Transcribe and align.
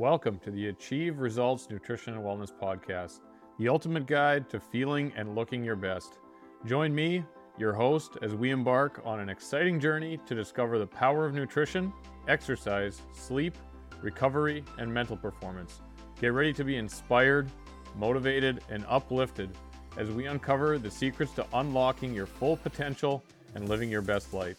Welcome 0.00 0.38
to 0.38 0.50
the 0.50 0.68
Achieve 0.68 1.18
Results 1.18 1.68
Nutrition 1.68 2.14
and 2.14 2.24
Wellness 2.24 2.50
Podcast, 2.50 3.20
the 3.58 3.68
ultimate 3.68 4.06
guide 4.06 4.48
to 4.48 4.58
feeling 4.58 5.12
and 5.14 5.34
looking 5.34 5.62
your 5.62 5.76
best. 5.76 6.20
Join 6.64 6.94
me, 6.94 7.22
your 7.58 7.74
host, 7.74 8.16
as 8.22 8.34
we 8.34 8.50
embark 8.50 9.02
on 9.04 9.20
an 9.20 9.28
exciting 9.28 9.78
journey 9.78 10.18
to 10.24 10.34
discover 10.34 10.78
the 10.78 10.86
power 10.86 11.26
of 11.26 11.34
nutrition, 11.34 11.92
exercise, 12.28 13.02
sleep, 13.12 13.58
recovery, 14.00 14.64
and 14.78 14.90
mental 14.90 15.18
performance. 15.18 15.82
Get 16.18 16.32
ready 16.32 16.54
to 16.54 16.64
be 16.64 16.76
inspired, 16.76 17.50
motivated, 17.94 18.64
and 18.70 18.86
uplifted 18.88 19.50
as 19.98 20.08
we 20.08 20.28
uncover 20.28 20.78
the 20.78 20.90
secrets 20.90 21.32
to 21.32 21.46
unlocking 21.52 22.14
your 22.14 22.24
full 22.24 22.56
potential 22.56 23.22
and 23.54 23.68
living 23.68 23.90
your 23.90 24.00
best 24.00 24.32
life. 24.32 24.56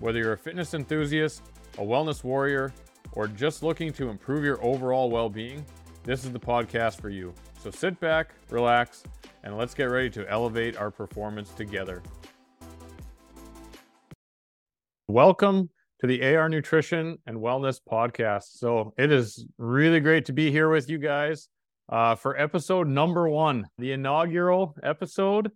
Whether 0.00 0.20
you're 0.20 0.32
a 0.32 0.38
fitness 0.38 0.72
enthusiast, 0.72 1.42
a 1.76 1.82
wellness 1.82 2.24
warrior, 2.24 2.72
or 3.12 3.26
just 3.26 3.62
looking 3.62 3.92
to 3.92 4.08
improve 4.08 4.44
your 4.44 4.62
overall 4.64 5.10
well 5.10 5.28
being, 5.28 5.64
this 6.04 6.24
is 6.24 6.32
the 6.32 6.40
podcast 6.40 7.00
for 7.00 7.10
you. 7.10 7.32
So 7.62 7.70
sit 7.70 7.98
back, 8.00 8.34
relax, 8.50 9.04
and 9.44 9.56
let's 9.56 9.74
get 9.74 9.84
ready 9.84 10.10
to 10.10 10.28
elevate 10.28 10.76
our 10.76 10.90
performance 10.90 11.50
together. 11.50 12.02
Welcome 15.08 15.70
to 16.00 16.06
the 16.06 16.34
AR 16.34 16.48
Nutrition 16.48 17.18
and 17.26 17.36
Wellness 17.36 17.78
Podcast. 17.88 18.58
So 18.58 18.94
it 18.96 19.12
is 19.12 19.46
really 19.58 20.00
great 20.00 20.24
to 20.26 20.32
be 20.32 20.50
here 20.50 20.68
with 20.68 20.88
you 20.88 20.98
guys 20.98 21.48
uh, 21.88 22.14
for 22.14 22.38
episode 22.40 22.88
number 22.88 23.28
one, 23.28 23.66
the 23.78 23.92
inaugural 23.92 24.74
episode 24.82 25.50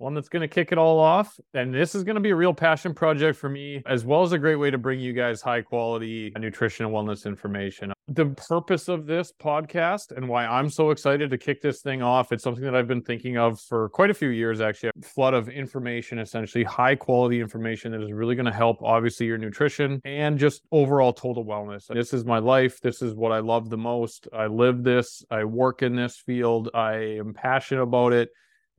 one 0.00 0.14
that's 0.14 0.28
going 0.28 0.40
to 0.40 0.48
kick 0.48 0.72
it 0.72 0.78
all 0.78 0.98
off. 0.98 1.38
And 1.52 1.74
this 1.74 1.94
is 1.94 2.04
going 2.04 2.14
to 2.14 2.20
be 2.20 2.30
a 2.30 2.36
real 2.36 2.54
passion 2.54 2.94
project 2.94 3.38
for 3.38 3.48
me, 3.48 3.82
as 3.86 4.04
well 4.04 4.22
as 4.22 4.32
a 4.32 4.38
great 4.38 4.56
way 4.56 4.70
to 4.70 4.78
bring 4.78 4.98
you 4.98 5.12
guys 5.12 5.42
high 5.42 5.60
quality 5.60 6.32
nutrition 6.38 6.86
and 6.86 6.94
wellness 6.94 7.26
information. 7.26 7.92
The 8.08 8.26
purpose 8.26 8.88
of 8.88 9.06
this 9.06 9.32
podcast 9.32 10.16
and 10.16 10.26
why 10.28 10.46
I'm 10.46 10.70
so 10.70 10.90
excited 10.90 11.30
to 11.30 11.38
kick 11.38 11.60
this 11.60 11.82
thing 11.82 12.02
off, 12.02 12.32
it's 12.32 12.42
something 12.42 12.64
that 12.64 12.74
I've 12.74 12.88
been 12.88 13.02
thinking 13.02 13.36
of 13.36 13.60
for 13.60 13.90
quite 13.90 14.10
a 14.10 14.14
few 14.14 14.30
years, 14.30 14.60
actually. 14.60 14.90
A 14.98 15.06
flood 15.06 15.34
of 15.34 15.48
information, 15.48 16.18
essentially 16.18 16.64
high 16.64 16.96
quality 16.96 17.40
information 17.40 17.92
that 17.92 18.02
is 18.02 18.10
really 18.10 18.34
going 18.34 18.46
to 18.46 18.52
help, 18.52 18.82
obviously, 18.82 19.26
your 19.26 19.38
nutrition 19.38 20.00
and 20.04 20.38
just 20.38 20.62
overall 20.72 21.12
total 21.12 21.44
wellness. 21.44 21.86
This 21.86 22.14
is 22.14 22.24
my 22.24 22.38
life. 22.38 22.80
This 22.80 23.02
is 23.02 23.14
what 23.14 23.32
I 23.32 23.40
love 23.40 23.68
the 23.68 23.78
most. 23.78 24.28
I 24.32 24.46
live 24.46 24.82
this, 24.82 25.24
I 25.30 25.44
work 25.44 25.82
in 25.82 25.94
this 25.94 26.16
field, 26.16 26.70
I 26.74 26.94
am 27.18 27.34
passionate 27.34 27.82
about 27.82 28.12
it 28.12 28.30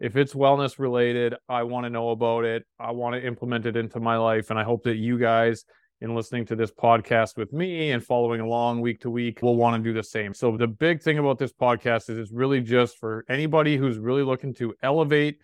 if 0.02 0.18
it's 0.18 0.34
wellness 0.34 0.80
related, 0.80 1.36
I 1.48 1.62
want 1.62 1.86
to 1.86 1.90
know 1.92 2.10
about 2.10 2.44
it. 2.44 2.66
I 2.80 2.90
want 2.90 3.14
to 3.14 3.26
implement 3.26 3.68
it 3.68 3.78
into 3.78 4.00
my 4.00 4.18
life. 4.18 4.50
And 4.50 4.58
I 4.58 4.64
hope 4.64 4.84
that 4.84 4.96
you 4.96 5.20
guys, 5.20 5.64
in 6.02 6.16
listening 6.16 6.44
to 6.48 6.56
this 6.56 6.72
podcast 6.72 7.38
with 7.38 7.54
me 7.54 7.92
and 7.92 8.04
following 8.04 8.42
along 8.42 8.82
week 8.82 9.02
to 9.02 9.12
week, 9.12 9.44
will 9.44 9.56
want 9.56 9.76
to 9.76 9.88
do 9.88 9.94
the 9.94 10.04
same. 10.04 10.34
So, 10.34 10.58
the 10.58 10.68
big 10.68 11.04
thing 11.04 11.20
about 11.20 11.38
this 11.38 11.54
podcast 11.54 12.10
is 12.10 12.18
it's 12.18 12.32
really 12.32 12.62
just 12.62 12.98
for 12.98 13.24
anybody 13.30 13.78
who's 13.78 14.00
really 14.00 14.24
looking 14.24 14.56
to 14.56 14.74
elevate 14.82 15.38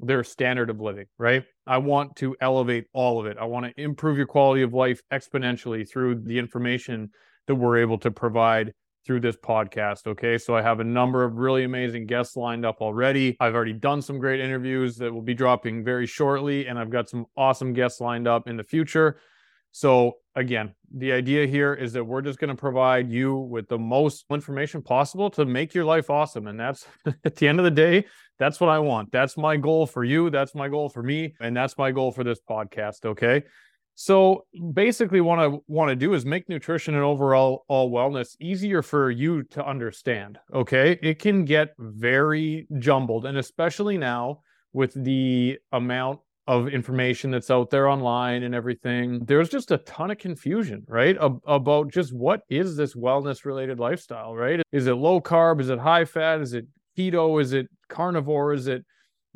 their 0.00 0.24
standard 0.24 0.70
of 0.70 0.80
living, 0.80 1.06
right? 1.18 1.44
I 1.66 1.76
want 1.76 2.16
to 2.16 2.34
elevate 2.40 2.86
all 2.94 3.20
of 3.20 3.26
it. 3.26 3.36
I 3.38 3.44
want 3.44 3.66
to 3.66 3.82
improve 3.82 4.16
your 4.16 4.26
quality 4.26 4.62
of 4.62 4.72
life 4.72 5.02
exponentially 5.12 5.86
through 5.86 6.22
the 6.22 6.38
information 6.38 7.10
that 7.46 7.56
we're 7.56 7.76
able 7.78 7.98
to 7.98 8.10
provide 8.10 8.72
through 9.08 9.20
this 9.20 9.36
podcast. 9.36 10.06
Okay. 10.06 10.36
So 10.36 10.54
I 10.54 10.60
have 10.60 10.80
a 10.80 10.84
number 10.84 11.24
of 11.24 11.38
really 11.38 11.64
amazing 11.64 12.04
guests 12.04 12.36
lined 12.36 12.66
up 12.66 12.82
already. 12.82 13.38
I've 13.40 13.54
already 13.54 13.72
done 13.72 14.02
some 14.02 14.18
great 14.18 14.38
interviews 14.38 14.96
that 14.98 15.10
will 15.10 15.22
be 15.22 15.32
dropping 15.32 15.82
very 15.82 16.06
shortly, 16.06 16.66
and 16.66 16.78
I've 16.78 16.90
got 16.90 17.08
some 17.08 17.24
awesome 17.34 17.72
guests 17.72 18.02
lined 18.02 18.28
up 18.28 18.46
in 18.48 18.58
the 18.58 18.62
future. 18.62 19.18
So, 19.72 20.18
again, 20.34 20.74
the 20.94 21.12
idea 21.12 21.46
here 21.46 21.72
is 21.72 21.94
that 21.94 22.04
we're 22.04 22.20
just 22.20 22.38
going 22.38 22.50
to 22.50 22.54
provide 22.54 23.10
you 23.10 23.34
with 23.34 23.66
the 23.68 23.78
most 23.78 24.26
information 24.30 24.82
possible 24.82 25.30
to 25.30 25.46
make 25.46 25.72
your 25.72 25.86
life 25.86 26.10
awesome. 26.10 26.46
And 26.46 26.60
that's 26.60 26.86
at 27.24 27.36
the 27.36 27.48
end 27.48 27.60
of 27.60 27.64
the 27.64 27.70
day, 27.70 28.04
that's 28.38 28.60
what 28.60 28.68
I 28.68 28.78
want. 28.78 29.10
That's 29.10 29.38
my 29.38 29.56
goal 29.56 29.86
for 29.86 30.04
you. 30.04 30.28
That's 30.28 30.54
my 30.54 30.68
goal 30.68 30.90
for 30.90 31.02
me. 31.02 31.34
And 31.40 31.56
that's 31.56 31.78
my 31.78 31.92
goal 31.92 32.12
for 32.12 32.24
this 32.24 32.40
podcast. 32.46 33.06
Okay. 33.06 33.44
So 34.00 34.44
basically, 34.74 35.20
what 35.20 35.40
I 35.40 35.58
want 35.66 35.88
to 35.88 35.96
do 35.96 36.14
is 36.14 36.24
make 36.24 36.48
nutrition 36.48 36.94
and 36.94 37.02
overall 37.02 37.64
all 37.66 37.90
wellness 37.90 38.36
easier 38.40 38.80
for 38.80 39.10
you 39.10 39.42
to 39.50 39.66
understand. 39.66 40.38
Okay, 40.54 41.00
it 41.02 41.18
can 41.18 41.44
get 41.44 41.70
very 41.80 42.68
jumbled, 42.78 43.26
and 43.26 43.36
especially 43.36 43.98
now 43.98 44.38
with 44.72 44.92
the 44.94 45.58
amount 45.72 46.20
of 46.46 46.68
information 46.68 47.32
that's 47.32 47.50
out 47.50 47.70
there 47.70 47.88
online 47.88 48.44
and 48.44 48.54
everything, 48.54 49.24
there's 49.24 49.48
just 49.48 49.72
a 49.72 49.78
ton 49.78 50.12
of 50.12 50.18
confusion, 50.18 50.84
right? 50.86 51.16
about 51.20 51.90
just 51.90 52.14
what 52.14 52.42
is 52.48 52.76
this 52.76 52.94
wellness 52.94 53.44
related 53.44 53.80
lifestyle, 53.80 54.32
right? 54.32 54.62
Is 54.70 54.86
it 54.86 54.94
low 54.94 55.20
carb? 55.20 55.60
Is 55.60 55.70
it 55.70 55.80
high 55.80 56.04
fat? 56.04 56.40
Is 56.40 56.54
it 56.54 56.66
keto? 56.96 57.42
Is 57.42 57.52
it 57.52 57.66
carnivore? 57.88 58.52
Is 58.52 58.68
it 58.68 58.84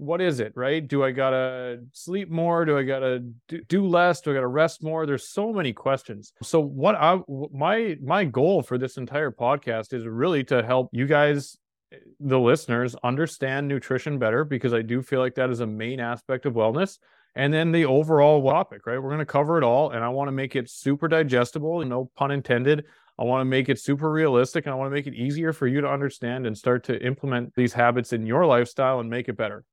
what 0.03 0.21
is 0.21 0.41
it 0.41 0.53
right? 0.57 0.87
Do 0.87 1.05
i 1.05 1.13
gotta 1.13 1.81
sleep 1.93 2.29
more? 2.29 2.65
Do 2.65 2.77
i 2.77 2.83
gotta 2.83 3.25
do 3.69 3.87
less? 3.87 4.21
Do 4.21 4.33
i 4.33 4.35
gotta 4.35 4.47
rest 4.47 4.83
more? 4.83 5.07
There's 5.07 5.29
so 5.29 5.53
many 5.53 5.73
questions. 5.73 6.33
So 6.43 6.61
what 6.61 6.97
i 6.97 7.19
my 7.53 7.97
my 8.03 8.25
goal 8.25 8.63
for 8.63 8.79
this 8.79 8.97
entire 8.97 9.31
podcast 9.31 9.93
is 9.93 10.05
really 10.05 10.43
to 10.45 10.63
help 10.63 10.91
you 10.93 11.07
guys 11.07 11.57
eh, 11.93 11.99
the 12.19 12.39
listeners 12.39 12.97
understand 13.05 13.69
nutrition 13.69 14.19
better 14.19 14.45
because 14.45 14.75
i 14.75 14.83
do 14.83 15.03
feel 15.03 15.21
like 15.21 15.37
that 15.37 15.51
is 15.51 15.61
a 15.61 15.67
main 15.67 16.01
aspect 16.01 16.47
of 16.47 16.55
wellness. 16.55 16.99
And 17.34 17.55
then 17.55 17.73
the 17.73 17.87
overall 17.87 18.43
topic 18.43 18.87
right? 18.87 18.99
We're 18.99 19.09
going 19.09 19.19
to 19.21 19.25
cover 19.25 19.57
it 19.57 19.65
all 19.65 19.91
and 19.91 20.05
i 20.05 20.09
want 20.09 20.29
to 20.29 20.33
make 20.33 20.57
it 20.57 20.69
super 20.69 21.07
digestible 21.07 21.84
no 21.84 22.11
pun 22.17 22.33
intended. 22.33 22.84
I 23.19 23.25
want 23.25 23.43
to 23.43 23.45
make 23.45 23.69
it 23.69 23.79
super 23.79 24.11
realistic 24.11 24.67
and 24.67 24.73
I 24.73 24.77
want 24.77 24.91
to 24.91 24.95
make 24.95 25.07
it 25.07 25.15
easier 25.15 25.53
for 25.53 25.67
you 25.67 25.81
to 25.83 25.89
understand 25.89 26.47
and 26.47 26.59
start 26.59 26.83
to 26.84 27.07
implement 27.07 27.55
these 27.55 27.73
habits 27.73 28.13
in 28.13 28.27
your 28.27 28.47
lifestyle 28.47 29.01
and 29.01 29.09
make 29.09 29.29
it 29.29 29.37
better 29.37 29.65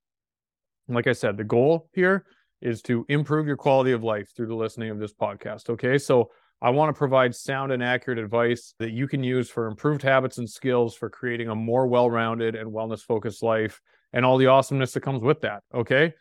like 0.96 1.08
I 1.08 1.14
said, 1.14 1.38
the 1.38 1.44
goal 1.44 1.90
here 1.94 2.26
is 2.62 2.82
to 2.84 3.06
improve 3.10 3.48
your 3.48 3.58
quality 3.58 3.92
of 3.92 4.04
life 4.04 4.32
through 4.36 4.48
the 4.48 4.56
listening 4.56 4.90
of 4.90 5.00
this 5.00 5.14
podcast. 5.14 5.70
Okay. 5.70 5.98
So 5.98 6.32
I 6.62 6.70
want 6.72 6.94
to 6.94 6.98
provide 6.98 7.34
sound 7.34 7.72
and 7.72 7.82
accurate 7.82 8.20
advice 8.20 8.74
that 8.80 8.92
you 8.92 9.08
can 9.08 9.24
use 9.24 9.50
for 9.50 9.68
improved 9.68 10.02
habits 10.02 10.40
and 10.40 10.50
skills 10.50 10.94
for 10.96 11.10
creating 11.10 11.48
a 11.48 11.56
more 11.56 11.88
well 11.88 12.10
rounded 12.10 12.56
and 12.56 12.70
wellness 12.72 13.02
focused 13.02 13.42
life 13.42 13.80
and 14.12 14.26
all 14.26 14.38
the 14.38 14.48
awesomeness 14.48 14.92
that 14.94 15.02
comes 15.02 15.22
with 15.22 15.42
that. 15.42 15.64
Okay. 15.74 16.14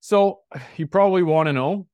So 0.00 0.40
you 0.76 0.86
probably 0.86 1.22
want 1.22 1.46
to 1.46 1.52
know 1.52 1.86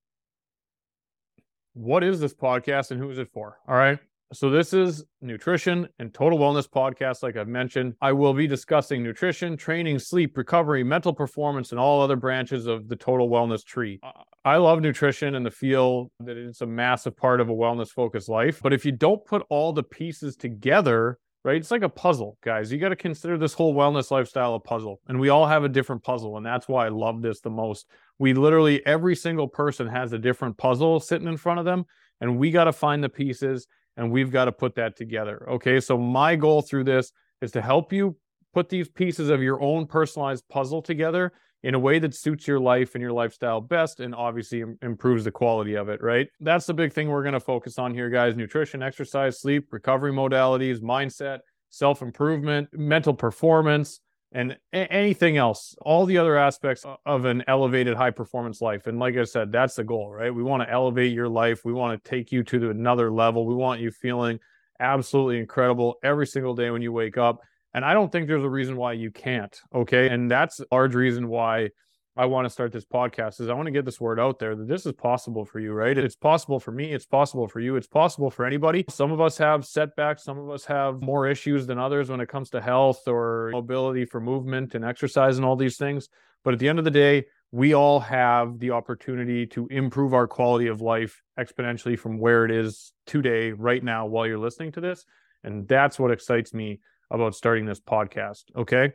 what 1.74 2.02
is 2.02 2.18
this 2.18 2.34
podcast 2.34 2.90
and 2.90 3.00
who 3.00 3.10
is 3.10 3.18
it 3.18 3.28
for? 3.32 3.58
All 3.68 3.76
right. 3.76 3.98
So, 4.32 4.48
this 4.48 4.72
is 4.72 5.04
nutrition 5.20 5.88
and 5.98 6.14
total 6.14 6.38
wellness 6.38 6.68
podcast. 6.68 7.24
Like 7.24 7.36
I've 7.36 7.48
mentioned, 7.48 7.94
I 8.00 8.12
will 8.12 8.32
be 8.32 8.46
discussing 8.46 9.02
nutrition, 9.02 9.56
training, 9.56 9.98
sleep, 9.98 10.36
recovery, 10.36 10.84
mental 10.84 11.12
performance, 11.12 11.72
and 11.72 11.80
all 11.80 12.00
other 12.00 12.14
branches 12.14 12.68
of 12.68 12.86
the 12.86 12.94
total 12.94 13.28
wellness 13.28 13.64
tree. 13.64 13.98
I 14.44 14.58
love 14.58 14.82
nutrition 14.82 15.34
and 15.34 15.44
the 15.44 15.50
feel 15.50 16.12
that 16.20 16.36
it's 16.36 16.60
a 16.60 16.66
massive 16.66 17.16
part 17.16 17.40
of 17.40 17.48
a 17.48 17.52
wellness 17.52 17.88
focused 17.88 18.28
life. 18.28 18.60
But 18.62 18.72
if 18.72 18.84
you 18.84 18.92
don't 18.92 19.24
put 19.24 19.44
all 19.50 19.72
the 19.72 19.82
pieces 19.82 20.36
together, 20.36 21.18
right, 21.42 21.56
it's 21.56 21.72
like 21.72 21.82
a 21.82 21.88
puzzle, 21.88 22.38
guys. 22.44 22.70
You 22.70 22.78
got 22.78 22.90
to 22.90 22.96
consider 22.96 23.36
this 23.36 23.52
whole 23.52 23.74
wellness 23.74 24.12
lifestyle 24.12 24.54
a 24.54 24.60
puzzle. 24.60 25.00
And 25.08 25.18
we 25.18 25.30
all 25.30 25.48
have 25.48 25.64
a 25.64 25.68
different 25.68 26.04
puzzle. 26.04 26.36
And 26.36 26.46
that's 26.46 26.68
why 26.68 26.86
I 26.86 26.90
love 26.90 27.20
this 27.20 27.40
the 27.40 27.50
most. 27.50 27.88
We 28.20 28.34
literally, 28.34 28.86
every 28.86 29.16
single 29.16 29.48
person 29.48 29.88
has 29.88 30.12
a 30.12 30.18
different 30.18 30.56
puzzle 30.56 31.00
sitting 31.00 31.26
in 31.26 31.36
front 31.36 31.58
of 31.58 31.64
them. 31.64 31.84
And 32.20 32.38
we 32.38 32.52
got 32.52 32.64
to 32.64 32.72
find 32.72 33.02
the 33.02 33.08
pieces 33.08 33.66
and 33.96 34.10
we've 34.10 34.30
got 34.30 34.46
to 34.46 34.52
put 34.52 34.74
that 34.76 34.96
together. 34.96 35.46
Okay. 35.50 35.80
So, 35.80 35.98
my 35.98 36.36
goal 36.36 36.62
through 36.62 36.84
this 36.84 37.12
is 37.42 37.52
to 37.52 37.62
help 37.62 37.92
you 37.92 38.16
put 38.52 38.68
these 38.68 38.88
pieces 38.88 39.28
of 39.28 39.42
your 39.42 39.62
own 39.62 39.86
personalized 39.86 40.48
puzzle 40.48 40.82
together 40.82 41.32
in 41.62 41.74
a 41.74 41.78
way 41.78 41.98
that 41.98 42.14
suits 42.14 42.48
your 42.48 42.58
life 42.58 42.94
and 42.94 43.02
your 43.02 43.12
lifestyle 43.12 43.60
best 43.60 44.00
and 44.00 44.14
obviously 44.14 44.64
improves 44.82 45.24
the 45.24 45.30
quality 45.30 45.74
of 45.74 45.88
it, 45.88 46.02
right? 46.02 46.28
That's 46.40 46.66
the 46.66 46.74
big 46.74 46.92
thing 46.92 47.08
we're 47.08 47.22
going 47.22 47.34
to 47.34 47.40
focus 47.40 47.78
on 47.78 47.92
here, 47.92 48.08
guys 48.08 48.36
nutrition, 48.36 48.82
exercise, 48.82 49.40
sleep, 49.40 49.68
recovery 49.70 50.12
modalities, 50.12 50.80
mindset, 50.80 51.40
self 51.68 52.02
improvement, 52.02 52.68
mental 52.72 53.14
performance 53.14 54.00
and 54.32 54.56
a- 54.72 54.92
anything 54.92 55.36
else, 55.36 55.74
all 55.82 56.06
the 56.06 56.18
other 56.18 56.36
aspects 56.36 56.84
of 57.06 57.24
an 57.24 57.42
elevated 57.48 57.96
high 57.96 58.10
performance 58.10 58.60
life. 58.60 58.86
And 58.86 58.98
like 58.98 59.16
I 59.16 59.24
said, 59.24 59.52
that's 59.52 59.74
the 59.74 59.84
goal, 59.84 60.10
right? 60.10 60.34
We 60.34 60.42
want 60.42 60.62
to 60.62 60.70
elevate 60.70 61.12
your 61.12 61.28
life. 61.28 61.64
We 61.64 61.72
want 61.72 62.02
to 62.02 62.10
take 62.10 62.30
you 62.32 62.42
to 62.44 62.70
another 62.70 63.10
level. 63.10 63.46
We 63.46 63.54
want 63.54 63.80
you 63.80 63.90
feeling 63.90 64.38
absolutely 64.78 65.38
incredible 65.38 65.96
every 66.02 66.26
single 66.26 66.54
day 66.54 66.70
when 66.70 66.82
you 66.82 66.92
wake 66.92 67.18
up. 67.18 67.40
And 67.74 67.84
I 67.84 67.94
don't 67.94 68.10
think 68.10 68.26
there's 68.26 68.44
a 68.44 68.48
reason 68.48 68.76
why 68.76 68.94
you 68.94 69.10
can't. 69.10 69.56
Okay. 69.74 70.08
And 70.08 70.30
that's 70.30 70.60
a 70.60 70.66
large 70.72 70.94
reason 70.94 71.28
why 71.28 71.70
I 72.20 72.26
want 72.26 72.44
to 72.44 72.50
start 72.50 72.70
this 72.70 72.84
podcast 72.84 73.40
is 73.40 73.48
I 73.48 73.54
want 73.54 73.64
to 73.64 73.72
get 73.72 73.86
this 73.86 73.98
word 73.98 74.20
out 74.20 74.38
there 74.38 74.54
that 74.54 74.68
this 74.68 74.84
is 74.84 74.92
possible 74.92 75.46
for 75.46 75.58
you, 75.58 75.72
right? 75.72 75.96
It's 75.96 76.14
possible 76.14 76.60
for 76.60 76.70
me. 76.70 76.92
It's 76.92 77.06
possible 77.06 77.48
for 77.48 77.60
you. 77.60 77.76
It's 77.76 77.86
possible 77.86 78.30
for 78.30 78.44
anybody. 78.44 78.84
Some 78.90 79.10
of 79.10 79.22
us 79.22 79.38
have 79.38 79.64
setbacks. 79.64 80.22
Some 80.22 80.36
of 80.36 80.50
us 80.50 80.66
have 80.66 81.00
more 81.00 81.26
issues 81.26 81.66
than 81.66 81.78
others 81.78 82.10
when 82.10 82.20
it 82.20 82.28
comes 82.28 82.50
to 82.50 82.60
health 82.60 83.08
or 83.08 83.48
mobility 83.52 84.04
for 84.04 84.20
movement 84.20 84.74
and 84.74 84.84
exercise 84.84 85.38
and 85.38 85.46
all 85.46 85.56
these 85.56 85.78
things. 85.78 86.10
But 86.44 86.52
at 86.52 86.60
the 86.60 86.68
end 86.68 86.78
of 86.78 86.84
the 86.84 86.90
day, 86.90 87.24
we 87.52 87.72
all 87.72 88.00
have 88.00 88.58
the 88.58 88.72
opportunity 88.72 89.46
to 89.46 89.66
improve 89.68 90.12
our 90.12 90.26
quality 90.26 90.66
of 90.66 90.82
life 90.82 91.22
exponentially 91.38 91.98
from 91.98 92.18
where 92.18 92.44
it 92.44 92.50
is 92.50 92.92
today, 93.06 93.52
right 93.52 93.82
now, 93.82 94.04
while 94.04 94.26
you're 94.26 94.38
listening 94.38 94.72
to 94.72 94.82
this. 94.82 95.06
And 95.42 95.66
that's 95.66 95.98
what 95.98 96.10
excites 96.10 96.52
me 96.52 96.80
about 97.10 97.34
starting 97.34 97.64
this 97.64 97.80
podcast. 97.80 98.42
Okay. 98.54 98.92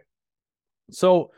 So, 0.91 1.31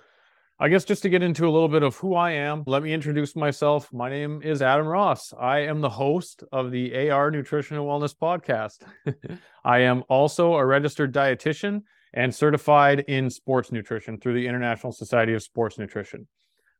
I 0.60 0.70
guess 0.70 0.86
just 0.86 1.04
to 1.04 1.10
get 1.10 1.22
into 1.22 1.48
a 1.48 1.52
little 1.52 1.68
bit 1.68 1.84
of 1.84 1.96
who 1.98 2.16
I 2.16 2.32
am, 2.32 2.64
let 2.66 2.82
me 2.82 2.92
introduce 2.92 3.36
myself. 3.36 3.94
My 3.94 4.10
name 4.10 4.42
is 4.42 4.64
Adam 4.64 4.88
Ross. 4.88 5.32
I 5.40 5.60
am 5.60 5.82
the 5.82 5.90
host 5.90 6.44
of 6.52 6.72
the 6.72 7.12
AR 7.12 7.30
Nutrition 7.30 7.78
and 7.78 7.86
Wellness 7.86 8.16
Podcast. 8.16 8.80
I 9.64 9.82
am 9.82 10.04
also 10.10 10.56
a 10.56 10.66
registered 10.66 11.14
dietitian 11.14 11.84
and 12.12 12.34
certified 12.34 13.02
in 13.02 13.30
sports 13.30 13.72
nutrition 13.72 14.20
through 14.20 14.34
the 14.34 14.48
International 14.48 14.92
Society 14.92 15.36
of 15.36 15.44
Sports 15.44 15.78
Nutrition. 15.78 16.28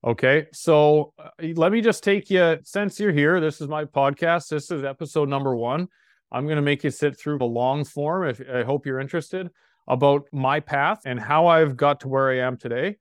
Okay, 0.04 0.48
so 0.54 1.14
uh, 1.20 1.30
let 1.54 1.72
me 1.72 1.80
just 1.82 2.04
take 2.04 2.32
you, 2.32 2.58
since 2.64 3.00
you're 3.00 3.12
here, 3.12 3.40
this 3.40 3.62
is 3.62 3.68
my 3.68 3.86
podcast. 3.86 4.50
This 4.50 4.72
is 4.72 4.84
episode 4.84 5.30
number 5.30 5.56
one. 5.56 5.88
I'm 6.32 6.46
going 6.46 6.56
to 6.56 6.64
make 6.64 6.84
you 6.84 6.90
sit 6.90 7.16
through 7.16 7.38
the 7.38 7.46
long 7.46 7.84
form, 7.84 8.28
if 8.28 8.42
I 8.52 8.64
hope 8.64 8.88
you're 8.88 9.00
interested, 9.00 9.52
about 9.88 10.26
my 10.32 10.62
path 10.62 11.02
and 11.06 11.20
how 11.20 11.46
I've 11.46 11.78
got 11.78 12.00
to 12.00 12.08
where 12.08 12.32
I 12.32 12.40
am 12.40 12.58
today 12.58 12.98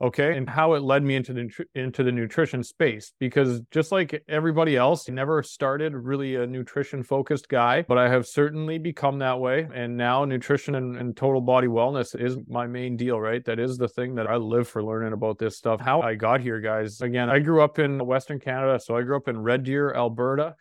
okay. 0.00 0.36
And 0.36 0.48
how 0.48 0.74
it 0.74 0.82
led 0.82 1.02
me 1.02 1.16
into 1.16 1.32
the 1.32 1.48
into 1.74 2.02
the 2.02 2.12
nutrition 2.12 2.62
space 2.62 3.12
because 3.18 3.60
just 3.70 3.92
like 3.92 4.22
everybody 4.28 4.76
else 4.76 5.08
I 5.08 5.12
never 5.12 5.42
started 5.42 5.94
really 5.94 6.36
a 6.36 6.46
nutrition 6.46 7.02
focused 7.02 7.48
guy 7.48 7.82
but 7.82 7.98
i 7.98 8.08
have 8.08 8.26
certainly 8.26 8.78
become 8.78 9.18
that 9.20 9.38
way. 9.38 9.68
And 9.74 9.96
now 9.96 10.24
nutrition 10.24 10.74
and, 10.74 10.96
and, 10.96 11.16
total 11.16 11.40
body 11.40 11.66
wellness 11.66 12.18
is 12.18 12.36
my 12.48 12.66
main 12.66 12.96
deal 12.96 13.18
right? 13.18 13.44
That 13.44 13.58
is 13.58 13.78
the 13.78 13.88
thing 13.88 14.14
that 14.16 14.26
i 14.26 14.36
live 14.36 14.68
for 14.68 14.82
learning 14.82 15.12
about 15.12 15.38
this 15.38 15.56
stuff. 15.56 15.80
How 15.80 16.00
i 16.02 16.14
got 16.14 16.40
here 16.40 16.60
guys. 16.60 17.00
Again 17.00 17.30
i 17.30 17.38
grew 17.38 17.62
up 17.62 17.78
in 17.78 18.04
western 18.04 18.38
canada 18.38 18.78
so 18.78 18.96
i 18.96 19.02
grew 19.02 19.16
up 19.16 19.28
in 19.28 19.38
red 19.38 19.62
deer 19.62 19.94
alberta 19.94 20.54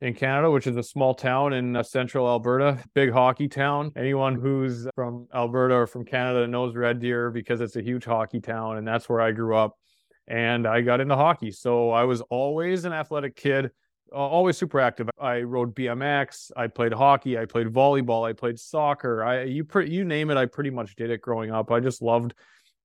in 0.00 0.14
Canada, 0.14 0.50
which 0.50 0.66
is 0.66 0.76
a 0.76 0.82
small 0.82 1.14
town 1.14 1.52
in 1.52 1.74
uh, 1.74 1.82
central 1.82 2.28
Alberta, 2.28 2.82
big 2.94 3.10
hockey 3.10 3.48
town. 3.48 3.90
Anyone 3.96 4.36
who's 4.36 4.86
from 4.94 5.26
Alberta 5.34 5.74
or 5.74 5.86
from 5.86 6.04
Canada 6.04 6.46
knows 6.46 6.76
Red 6.76 7.00
Deer 7.00 7.30
because 7.30 7.60
it's 7.60 7.76
a 7.76 7.82
huge 7.82 8.04
hockey 8.04 8.40
town, 8.40 8.76
and 8.76 8.86
that's 8.86 9.08
where 9.08 9.20
I 9.20 9.32
grew 9.32 9.56
up. 9.56 9.76
And 10.28 10.66
I 10.66 10.82
got 10.82 11.00
into 11.00 11.16
hockey. 11.16 11.50
So 11.50 11.90
I 11.90 12.04
was 12.04 12.20
always 12.22 12.84
an 12.84 12.92
athletic 12.92 13.34
kid, 13.34 13.70
always 14.12 14.56
super 14.56 14.78
active. 14.78 15.08
I 15.18 15.40
rode 15.40 15.74
BMX, 15.74 16.52
I 16.56 16.68
played 16.68 16.92
hockey, 16.92 17.38
I 17.38 17.46
played 17.46 17.68
volleyball, 17.68 18.28
I 18.28 18.34
played 18.34 18.58
soccer. 18.58 19.24
I 19.24 19.44
you 19.44 19.64
pre- 19.64 19.90
you 19.90 20.04
name 20.04 20.30
it, 20.30 20.36
I 20.36 20.46
pretty 20.46 20.70
much 20.70 20.94
did 20.96 21.10
it 21.10 21.22
growing 21.22 21.50
up. 21.50 21.72
I 21.72 21.80
just 21.80 22.02
loved 22.02 22.34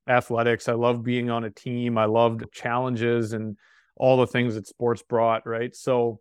athletics. 0.07 0.67
I 0.67 0.73
loved 0.73 1.03
being 1.03 1.29
on 1.29 1.43
a 1.43 1.49
team. 1.49 1.97
I 1.97 2.05
loved 2.05 2.51
challenges 2.51 3.33
and 3.33 3.57
all 3.95 4.17
the 4.17 4.27
things 4.27 4.55
that 4.55 4.67
sports 4.67 5.03
brought, 5.03 5.45
right? 5.45 5.75
So 5.75 6.19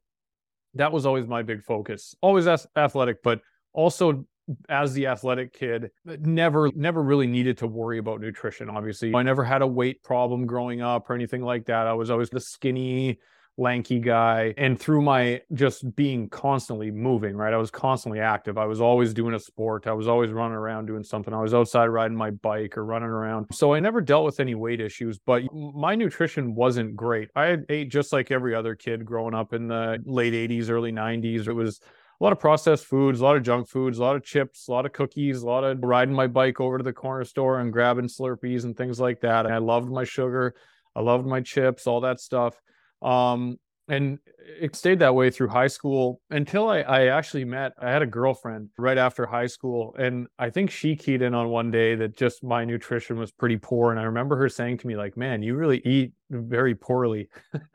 that 0.74 0.92
was 0.92 1.06
always 1.06 1.26
my 1.26 1.42
big 1.42 1.62
focus. 1.62 2.14
Always 2.20 2.46
athletic, 2.46 3.22
but 3.22 3.40
also 3.72 4.26
as 4.68 4.92
the 4.92 5.06
athletic 5.06 5.52
kid, 5.52 5.90
never 6.04 6.70
never 6.74 7.02
really 7.02 7.26
needed 7.26 7.58
to 7.58 7.66
worry 7.66 7.98
about 7.98 8.20
nutrition. 8.20 8.68
Obviously, 8.68 9.14
I 9.14 9.22
never 9.22 9.44
had 9.44 9.62
a 9.62 9.66
weight 9.66 10.02
problem 10.02 10.46
growing 10.46 10.80
up 10.80 11.08
or 11.08 11.14
anything 11.14 11.42
like 11.42 11.66
that. 11.66 11.86
I 11.86 11.92
was 11.92 12.10
always 12.10 12.30
the 12.30 12.40
skinny 12.40 13.18
lanky 13.58 14.00
guy. 14.00 14.54
And 14.56 14.78
through 14.78 15.02
my 15.02 15.42
just 15.52 15.94
being 15.94 16.28
constantly 16.28 16.90
moving, 16.90 17.36
right? 17.36 17.52
I 17.52 17.58
was 17.58 17.70
constantly 17.70 18.20
active. 18.20 18.56
I 18.56 18.64
was 18.64 18.80
always 18.80 19.12
doing 19.12 19.34
a 19.34 19.38
sport. 19.38 19.86
I 19.86 19.92
was 19.92 20.08
always 20.08 20.30
running 20.30 20.56
around 20.56 20.86
doing 20.86 21.04
something. 21.04 21.34
I 21.34 21.40
was 21.40 21.54
outside 21.54 21.86
riding 21.86 22.16
my 22.16 22.30
bike 22.30 22.76
or 22.78 22.84
running 22.84 23.08
around. 23.08 23.46
So 23.52 23.74
I 23.74 23.80
never 23.80 24.00
dealt 24.00 24.24
with 24.24 24.40
any 24.40 24.54
weight 24.54 24.80
issues, 24.80 25.18
but 25.18 25.42
my 25.52 25.94
nutrition 25.94 26.54
wasn't 26.54 26.96
great. 26.96 27.28
I 27.36 27.58
ate 27.68 27.90
just 27.90 28.12
like 28.12 28.30
every 28.30 28.54
other 28.54 28.74
kid 28.74 29.04
growing 29.04 29.34
up 29.34 29.52
in 29.52 29.68
the 29.68 30.02
late 30.04 30.32
80s, 30.32 30.70
early 30.70 30.92
90s. 30.92 31.46
It 31.46 31.52
was 31.52 31.80
a 32.20 32.24
lot 32.24 32.32
of 32.32 32.38
processed 32.38 32.86
foods, 32.86 33.20
a 33.20 33.24
lot 33.24 33.36
of 33.36 33.42
junk 33.42 33.68
foods, 33.68 33.98
a 33.98 34.02
lot 34.02 34.16
of 34.16 34.24
chips, 34.24 34.68
a 34.68 34.70
lot 34.70 34.86
of 34.86 34.92
cookies, 34.92 35.42
a 35.42 35.46
lot 35.46 35.64
of 35.64 35.78
riding 35.82 36.14
my 36.14 36.26
bike 36.26 36.60
over 36.60 36.78
to 36.78 36.84
the 36.84 36.92
corner 36.92 37.24
store 37.24 37.58
and 37.58 37.72
grabbing 37.72 38.06
Slurpees 38.06 38.64
and 38.64 38.76
things 38.76 39.00
like 39.00 39.20
that. 39.20 39.44
And 39.44 39.54
I 39.54 39.58
loved 39.58 39.90
my 39.90 40.04
sugar. 40.04 40.54
I 40.94 41.00
loved 41.00 41.26
my 41.26 41.40
chips, 41.40 41.86
all 41.86 42.02
that 42.02 42.20
stuff. 42.20 42.60
Um, 43.02 43.58
and 43.88 44.18
it 44.60 44.76
stayed 44.76 44.98
that 45.00 45.14
way 45.14 45.30
through 45.30 45.48
high 45.48 45.66
school 45.66 46.20
until 46.30 46.68
I, 46.68 46.80
I 46.80 47.06
actually 47.06 47.44
met 47.44 47.72
i 47.80 47.90
had 47.90 48.02
a 48.02 48.06
girlfriend 48.06 48.70
right 48.78 48.98
after 48.98 49.26
high 49.26 49.46
school 49.46 49.94
and 49.98 50.26
i 50.38 50.50
think 50.50 50.70
she 50.70 50.96
keyed 50.96 51.22
in 51.22 51.34
on 51.34 51.48
one 51.48 51.70
day 51.70 51.94
that 51.96 52.16
just 52.16 52.42
my 52.44 52.64
nutrition 52.64 53.18
was 53.18 53.32
pretty 53.32 53.56
poor 53.56 53.90
and 53.90 54.00
i 54.00 54.04
remember 54.04 54.36
her 54.36 54.48
saying 54.48 54.78
to 54.78 54.86
me 54.86 54.96
like 54.96 55.16
man 55.16 55.42
you 55.42 55.54
really 55.56 55.80
eat 55.84 56.12
very 56.30 56.74
poorly. 56.74 57.28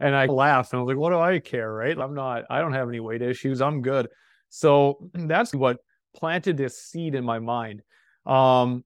And 0.00 0.14
i 0.14 0.26
laughed 0.26 0.72
and 0.72 0.80
i 0.80 0.82
was 0.82 0.88
like 0.88 1.00
what 1.00 1.10
do 1.10 1.18
i 1.18 1.38
care 1.38 1.72
right? 1.72 1.98
I'm 1.98 2.14
not 2.14 2.44
i 2.50 2.60
don't 2.60 2.72
have 2.72 2.88
any 2.88 3.00
weight 3.00 3.22
issues 3.22 3.60
i'm 3.60 3.82
good. 3.82 4.08
So 4.48 4.98
that's 5.14 5.54
what 5.54 5.78
planted 6.14 6.56
this 6.56 6.82
seed 6.82 7.14
in 7.14 7.24
my 7.24 7.38
mind. 7.38 7.82
Um, 8.24 8.84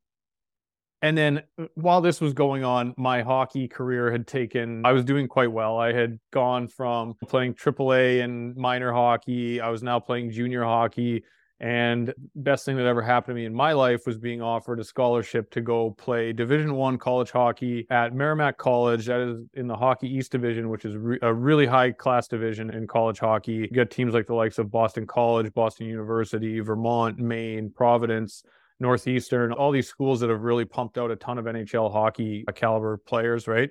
and 1.02 1.16
then 1.16 1.42
uh, 1.58 1.66
while 1.74 2.00
this 2.00 2.20
was 2.20 2.32
going 2.32 2.64
on, 2.64 2.94
my 2.96 3.22
hockey 3.22 3.68
career 3.68 4.10
had 4.10 4.26
taken, 4.26 4.84
I 4.84 4.92
was 4.92 5.04
doing 5.04 5.28
quite 5.28 5.52
well. 5.52 5.78
I 5.78 5.92
had 5.92 6.18
gone 6.30 6.68
from 6.68 7.14
playing 7.26 7.54
AAA 7.54 8.22
and 8.22 8.56
minor 8.56 8.92
hockey. 8.92 9.60
I 9.60 9.68
was 9.70 9.82
now 9.82 9.98
playing 9.98 10.30
junior 10.30 10.64
hockey. 10.64 11.24
And 11.60 12.14
best 12.34 12.64
thing 12.64 12.76
that 12.78 12.86
ever 12.86 13.02
happened 13.02 13.36
to 13.36 13.40
me 13.40 13.44
in 13.44 13.54
my 13.54 13.72
life 13.72 14.06
was 14.06 14.16
being 14.16 14.40
offered 14.40 14.80
a 14.80 14.84
scholarship 14.84 15.50
to 15.50 15.60
go 15.60 15.90
play 15.90 16.32
Division 16.32 16.74
One 16.74 16.96
college 16.96 17.30
hockey 17.30 17.86
at 17.90 18.14
Merrimack 18.14 18.56
College. 18.56 19.04
That 19.04 19.20
is 19.20 19.42
in 19.52 19.66
the 19.66 19.76
Hockey 19.76 20.08
East 20.08 20.32
Division, 20.32 20.70
which 20.70 20.86
is 20.86 20.96
re- 20.96 21.18
a 21.20 21.32
really 21.32 21.66
high 21.66 21.92
class 21.92 22.26
division 22.28 22.70
in 22.70 22.86
college 22.86 23.18
hockey. 23.18 23.52
You 23.52 23.68
got 23.68 23.90
teams 23.90 24.14
like 24.14 24.26
the 24.26 24.34
likes 24.34 24.58
of 24.58 24.70
Boston 24.70 25.06
College, 25.06 25.52
Boston 25.52 25.86
University, 25.86 26.60
Vermont, 26.60 27.18
Maine, 27.18 27.70
Providence. 27.70 28.42
Northeastern, 28.80 29.52
all 29.52 29.70
these 29.70 29.88
schools 29.88 30.20
that 30.20 30.30
have 30.30 30.42
really 30.42 30.64
pumped 30.64 30.98
out 30.98 31.10
a 31.10 31.16
ton 31.16 31.38
of 31.38 31.44
NHL 31.44 31.92
hockey 31.92 32.44
uh, 32.48 32.52
caliber 32.52 32.96
players, 32.96 33.46
right? 33.46 33.70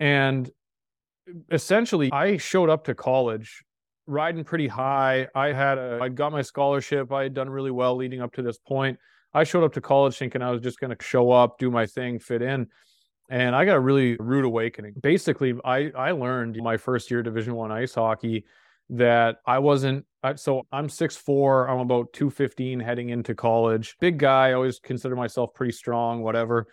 And 0.00 0.48
essentially, 1.50 2.10
I 2.12 2.36
showed 2.36 2.70
up 2.70 2.84
to 2.84 2.94
college 2.94 3.64
riding 4.06 4.44
pretty 4.44 4.68
high. 4.68 5.28
I 5.34 5.52
had 5.52 5.78
a, 5.78 5.98
I 6.00 6.08
got 6.08 6.32
my 6.32 6.42
scholarship. 6.42 7.12
I 7.12 7.24
had 7.24 7.34
done 7.34 7.50
really 7.50 7.70
well 7.70 7.96
leading 7.96 8.22
up 8.22 8.32
to 8.34 8.42
this 8.42 8.58
point. 8.58 8.98
I 9.34 9.44
showed 9.44 9.64
up 9.64 9.74
to 9.74 9.80
college 9.80 10.16
thinking 10.16 10.40
I 10.40 10.50
was 10.50 10.62
just 10.62 10.80
going 10.80 10.96
to 10.96 11.04
show 11.04 11.30
up, 11.30 11.58
do 11.58 11.70
my 11.70 11.86
thing, 11.86 12.18
fit 12.18 12.40
in. 12.40 12.68
And 13.28 13.54
I 13.54 13.66
got 13.66 13.76
a 13.76 13.80
really 13.80 14.16
rude 14.16 14.46
awakening. 14.46 14.94
Basically, 15.02 15.54
I, 15.64 15.90
I 15.94 16.12
learned 16.12 16.56
my 16.62 16.78
first 16.78 17.10
year 17.10 17.22
Division 17.22 17.54
One 17.54 17.70
ice 17.70 17.94
hockey 17.94 18.46
that 18.90 19.36
I 19.46 19.58
wasn't. 19.58 20.06
So 20.36 20.66
I'm 20.72 20.88
6'4, 20.88 21.68
I'm 21.68 21.78
about 21.78 22.12
215 22.12 22.80
heading 22.80 23.10
into 23.10 23.34
college. 23.34 23.96
Big 24.00 24.18
guy, 24.18 24.48
I 24.48 24.52
always 24.54 24.80
consider 24.80 25.14
myself 25.14 25.54
pretty 25.54 25.72
strong, 25.72 26.22
whatever. 26.22 26.66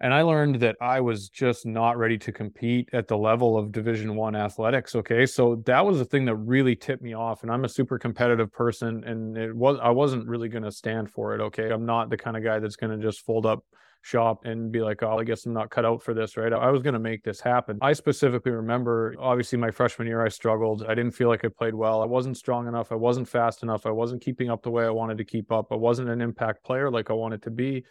And 0.00 0.12
I 0.12 0.22
learned 0.22 0.56
that 0.56 0.76
I 0.80 1.00
was 1.00 1.28
just 1.28 1.66
not 1.66 1.98
ready 1.98 2.18
to 2.18 2.32
compete 2.32 2.88
at 2.92 3.06
the 3.06 3.16
level 3.16 3.56
of 3.56 3.72
Division 3.72 4.16
One 4.16 4.34
athletics. 4.34 4.94
Okay, 4.96 5.24
so 5.24 5.62
that 5.66 5.84
was 5.84 5.98
the 5.98 6.04
thing 6.04 6.24
that 6.26 6.34
really 6.36 6.74
tipped 6.74 7.02
me 7.02 7.14
off. 7.14 7.42
And 7.42 7.50
I'm 7.50 7.64
a 7.64 7.68
super 7.68 7.98
competitive 7.98 8.52
person, 8.52 9.04
and 9.04 9.36
it 9.36 9.54
was 9.54 9.78
I 9.80 9.90
wasn't 9.90 10.26
really 10.26 10.48
going 10.48 10.64
to 10.64 10.72
stand 10.72 11.10
for 11.10 11.34
it. 11.34 11.40
Okay, 11.40 11.70
I'm 11.70 11.86
not 11.86 12.10
the 12.10 12.16
kind 12.16 12.36
of 12.36 12.42
guy 12.42 12.58
that's 12.58 12.76
going 12.76 12.98
to 12.98 13.04
just 13.04 13.24
fold 13.24 13.46
up 13.46 13.64
shop 14.04 14.44
and 14.44 14.70
be 14.70 14.82
like, 14.82 15.02
oh, 15.02 15.18
I 15.18 15.24
guess 15.24 15.46
I'm 15.46 15.54
not 15.54 15.70
cut 15.70 15.86
out 15.86 16.02
for 16.02 16.12
this, 16.12 16.36
right? 16.36 16.52
I 16.52 16.70
was 16.70 16.82
going 16.82 16.92
to 16.92 17.00
make 17.00 17.24
this 17.24 17.40
happen. 17.40 17.78
I 17.80 17.94
specifically 17.94 18.52
remember, 18.52 19.14
obviously, 19.18 19.56
my 19.56 19.70
freshman 19.70 20.06
year, 20.06 20.22
I 20.22 20.28
struggled. 20.28 20.84
I 20.86 20.94
didn't 20.94 21.12
feel 21.12 21.28
like 21.28 21.42
I 21.42 21.48
played 21.48 21.74
well. 21.74 22.02
I 22.02 22.04
wasn't 22.04 22.36
strong 22.36 22.68
enough. 22.68 22.92
I 22.92 22.96
wasn't 22.96 23.26
fast 23.26 23.62
enough. 23.62 23.86
I 23.86 23.90
wasn't 23.90 24.20
keeping 24.20 24.50
up 24.50 24.62
the 24.62 24.70
way 24.70 24.84
I 24.84 24.90
wanted 24.90 25.16
to 25.18 25.24
keep 25.24 25.50
up. 25.50 25.72
I 25.72 25.76
wasn't 25.76 26.10
an 26.10 26.20
impact 26.20 26.64
player 26.64 26.90
like 26.90 27.08
I 27.08 27.14
wanted 27.14 27.42
to 27.44 27.50
be. 27.50 27.84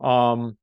Um, 0.00 0.58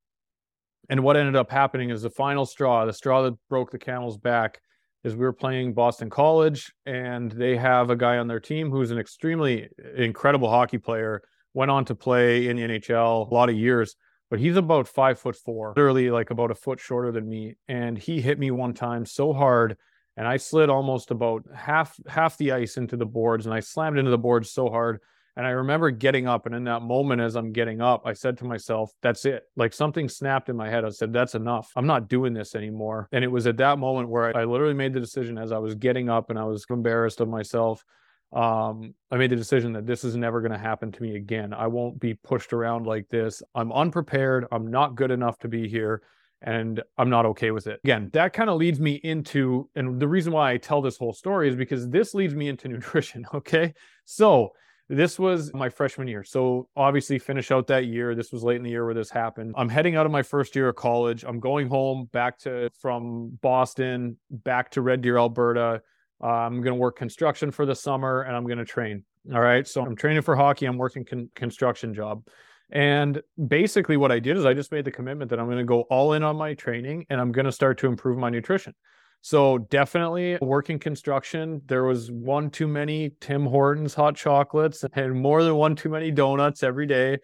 and 0.88 1.02
what 1.02 1.16
ended 1.16 1.34
up 1.34 1.50
happening 1.50 1.90
is 1.90 2.02
the 2.02 2.10
final 2.10 2.46
straw, 2.46 2.86
the 2.86 2.92
straw 2.92 3.22
that 3.22 3.34
broke 3.48 3.72
the 3.72 3.78
camel's 3.78 4.18
back, 4.18 4.60
is 5.02 5.16
we 5.16 5.24
were 5.24 5.32
playing 5.32 5.74
Boston 5.74 6.10
College, 6.10 6.72
and 6.86 7.32
they 7.32 7.56
have 7.56 7.90
a 7.90 7.96
guy 7.96 8.18
on 8.18 8.28
their 8.28 8.38
team 8.38 8.70
who's 8.70 8.92
an 8.92 8.98
extremely 8.98 9.68
incredible 9.96 10.48
hockey 10.48 10.78
player. 10.78 11.22
Went 11.54 11.72
on 11.72 11.84
to 11.86 11.96
play 11.96 12.46
in 12.46 12.56
the 12.56 12.62
NHL 12.62 13.28
a 13.28 13.34
lot 13.34 13.48
of 13.48 13.56
years 13.56 13.96
but 14.32 14.40
he's 14.40 14.56
about 14.56 14.88
five 14.88 15.18
foot 15.18 15.36
four, 15.36 15.74
literally 15.76 16.10
like 16.10 16.30
about 16.30 16.50
a 16.50 16.54
foot 16.54 16.80
shorter 16.80 17.12
than 17.12 17.28
me. 17.28 17.54
And 17.68 17.98
he 17.98 18.18
hit 18.18 18.38
me 18.38 18.50
one 18.50 18.72
time 18.72 19.04
so 19.04 19.34
hard, 19.34 19.76
and 20.16 20.26
I 20.26 20.38
slid 20.38 20.70
almost 20.70 21.10
about 21.10 21.44
half 21.54 21.94
half 22.08 22.38
the 22.38 22.52
ice 22.52 22.78
into 22.78 22.96
the 22.96 23.04
boards, 23.04 23.44
and 23.44 23.54
I 23.54 23.60
slammed 23.60 23.98
into 23.98 24.10
the 24.10 24.16
boards 24.16 24.50
so 24.50 24.70
hard. 24.70 25.00
And 25.36 25.46
I 25.46 25.50
remember 25.50 25.90
getting 25.90 26.28
up, 26.28 26.46
and 26.46 26.54
in 26.54 26.64
that 26.64 26.80
moment, 26.80 27.20
as 27.20 27.36
I'm 27.36 27.52
getting 27.52 27.82
up, 27.82 28.06
I 28.06 28.14
said 28.14 28.38
to 28.38 28.46
myself, 28.46 28.90
That's 29.02 29.26
it. 29.26 29.42
Like 29.54 29.74
something 29.74 30.08
snapped 30.08 30.48
in 30.48 30.56
my 30.56 30.70
head. 30.70 30.86
I 30.86 30.88
said, 30.88 31.12
That's 31.12 31.34
enough. 31.34 31.70
I'm 31.76 31.86
not 31.86 32.08
doing 32.08 32.32
this 32.32 32.54
anymore. 32.54 33.10
And 33.12 33.22
it 33.22 33.28
was 33.28 33.46
at 33.46 33.58
that 33.58 33.78
moment 33.78 34.08
where 34.08 34.34
I, 34.34 34.40
I 34.40 34.44
literally 34.46 34.72
made 34.72 34.94
the 34.94 35.00
decision 35.00 35.36
as 35.36 35.52
I 35.52 35.58
was 35.58 35.74
getting 35.74 36.08
up 36.08 36.30
and 36.30 36.38
I 36.38 36.44
was 36.44 36.64
embarrassed 36.70 37.20
of 37.20 37.28
myself 37.28 37.84
um, 38.32 38.94
I 39.10 39.16
made 39.16 39.30
the 39.30 39.36
decision 39.36 39.72
that 39.74 39.86
this 39.86 40.04
is 40.04 40.16
never 40.16 40.40
going 40.40 40.52
to 40.52 40.58
happen 40.58 40.90
to 40.92 41.02
me 41.02 41.16
again. 41.16 41.52
I 41.52 41.66
won't 41.66 42.00
be 42.00 42.14
pushed 42.14 42.52
around 42.52 42.86
like 42.86 43.08
this. 43.08 43.42
I'm 43.54 43.72
unprepared. 43.72 44.46
I'm 44.50 44.70
not 44.70 44.94
good 44.94 45.10
enough 45.10 45.38
to 45.40 45.48
be 45.48 45.68
here 45.68 46.02
and 46.42 46.82
I'm 46.98 47.10
not 47.10 47.26
okay 47.26 47.50
with 47.50 47.66
it. 47.66 47.80
Again, 47.84 48.10
that 48.12 48.32
kind 48.32 48.50
of 48.50 48.56
leads 48.56 48.80
me 48.80 48.94
into, 49.04 49.68
and 49.76 50.00
the 50.00 50.08
reason 50.08 50.32
why 50.32 50.52
I 50.52 50.56
tell 50.56 50.82
this 50.82 50.96
whole 50.96 51.12
story 51.12 51.48
is 51.48 51.56
because 51.56 51.88
this 51.88 52.14
leads 52.14 52.34
me 52.34 52.48
into 52.48 52.68
nutrition. 52.68 53.24
Okay. 53.32 53.74
So 54.04 54.52
this 54.88 55.18
was 55.18 55.54
my 55.54 55.68
freshman 55.68 56.08
year. 56.08 56.24
So 56.24 56.68
obviously 56.76 57.18
finish 57.18 57.50
out 57.50 57.66
that 57.68 57.86
year. 57.86 58.14
This 58.14 58.32
was 58.32 58.42
late 58.42 58.56
in 58.56 58.62
the 58.62 58.70
year 58.70 58.84
where 58.84 58.94
this 58.94 59.10
happened. 59.10 59.54
I'm 59.56 59.68
heading 59.68 59.96
out 59.96 60.04
of 60.04 60.12
my 60.12 60.22
first 60.22 60.56
year 60.56 60.68
of 60.68 60.76
college. 60.76 61.24
I'm 61.24 61.40
going 61.40 61.68
home 61.68 62.08
back 62.12 62.38
to 62.40 62.70
from 62.78 63.38
Boston 63.40 64.16
back 64.30 64.70
to 64.72 64.82
Red 64.82 65.00
Deer, 65.00 65.16
Alberta. 65.16 65.82
Uh, 66.22 66.26
I'm 66.26 66.62
going 66.62 66.74
to 66.74 66.80
work 66.80 66.96
construction 66.96 67.50
for 67.50 67.66
the 67.66 67.74
summer 67.74 68.22
and 68.22 68.36
I'm 68.36 68.44
going 68.44 68.58
to 68.58 68.64
train. 68.64 69.04
All 69.32 69.40
right. 69.40 69.66
So 69.66 69.84
I'm 69.84 69.96
training 69.96 70.22
for 70.22 70.36
hockey. 70.36 70.66
I'm 70.66 70.78
working 70.78 71.04
con- 71.04 71.30
construction 71.34 71.94
job. 71.94 72.26
And 72.70 73.20
basically, 73.48 73.96
what 73.96 74.10
I 74.10 74.18
did 74.18 74.36
is 74.36 74.46
I 74.46 74.54
just 74.54 74.72
made 74.72 74.84
the 74.84 74.90
commitment 74.90 75.30
that 75.30 75.38
I'm 75.38 75.46
going 75.46 75.58
to 75.58 75.64
go 75.64 75.82
all 75.82 76.14
in 76.14 76.22
on 76.22 76.36
my 76.36 76.54
training 76.54 77.06
and 77.10 77.20
I'm 77.20 77.30
going 77.30 77.44
to 77.44 77.52
start 77.52 77.78
to 77.78 77.86
improve 77.86 78.18
my 78.18 78.30
nutrition. 78.30 78.74
So 79.20 79.58
definitely 79.58 80.36
working 80.40 80.80
construction, 80.80 81.62
there 81.66 81.84
was 81.84 82.10
one 82.10 82.50
too 82.50 82.66
many 82.66 83.12
Tim 83.20 83.46
Hortons 83.46 83.94
hot 83.94 84.16
chocolates 84.16 84.84
and 84.94 85.14
more 85.14 85.44
than 85.44 85.54
one 85.54 85.76
too 85.76 85.90
many 85.90 86.10
donuts 86.10 86.64
every 86.64 86.86
day. 86.86 87.18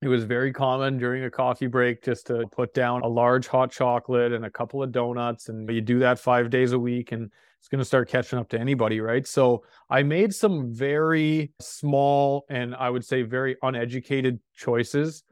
It 0.00 0.08
was 0.08 0.24
very 0.24 0.52
common 0.52 0.96
during 0.96 1.24
a 1.24 1.30
coffee 1.30 1.66
break 1.66 2.02
just 2.02 2.28
to 2.28 2.46
put 2.50 2.72
down 2.72 3.02
a 3.02 3.08
large 3.08 3.46
hot 3.46 3.72
chocolate 3.72 4.32
and 4.32 4.46
a 4.46 4.50
couple 4.50 4.82
of 4.82 4.92
donuts. 4.92 5.48
And 5.48 5.68
you 5.68 5.82
do 5.82 5.98
that 5.98 6.18
five 6.18 6.48
days 6.48 6.72
a 6.72 6.78
week 6.78 7.12
and 7.12 7.30
it's 7.60 7.68
going 7.68 7.80
to 7.80 7.84
start 7.84 8.08
catching 8.08 8.38
up 8.38 8.48
to 8.50 8.60
anybody, 8.60 9.00
right? 9.00 9.26
So 9.26 9.64
I 9.90 10.02
made 10.02 10.34
some 10.34 10.72
very 10.72 11.52
small 11.60 12.44
and 12.48 12.74
I 12.74 12.90
would 12.90 13.04
say 13.04 13.22
very 13.22 13.56
uneducated 13.62 14.38
choices 14.54 15.24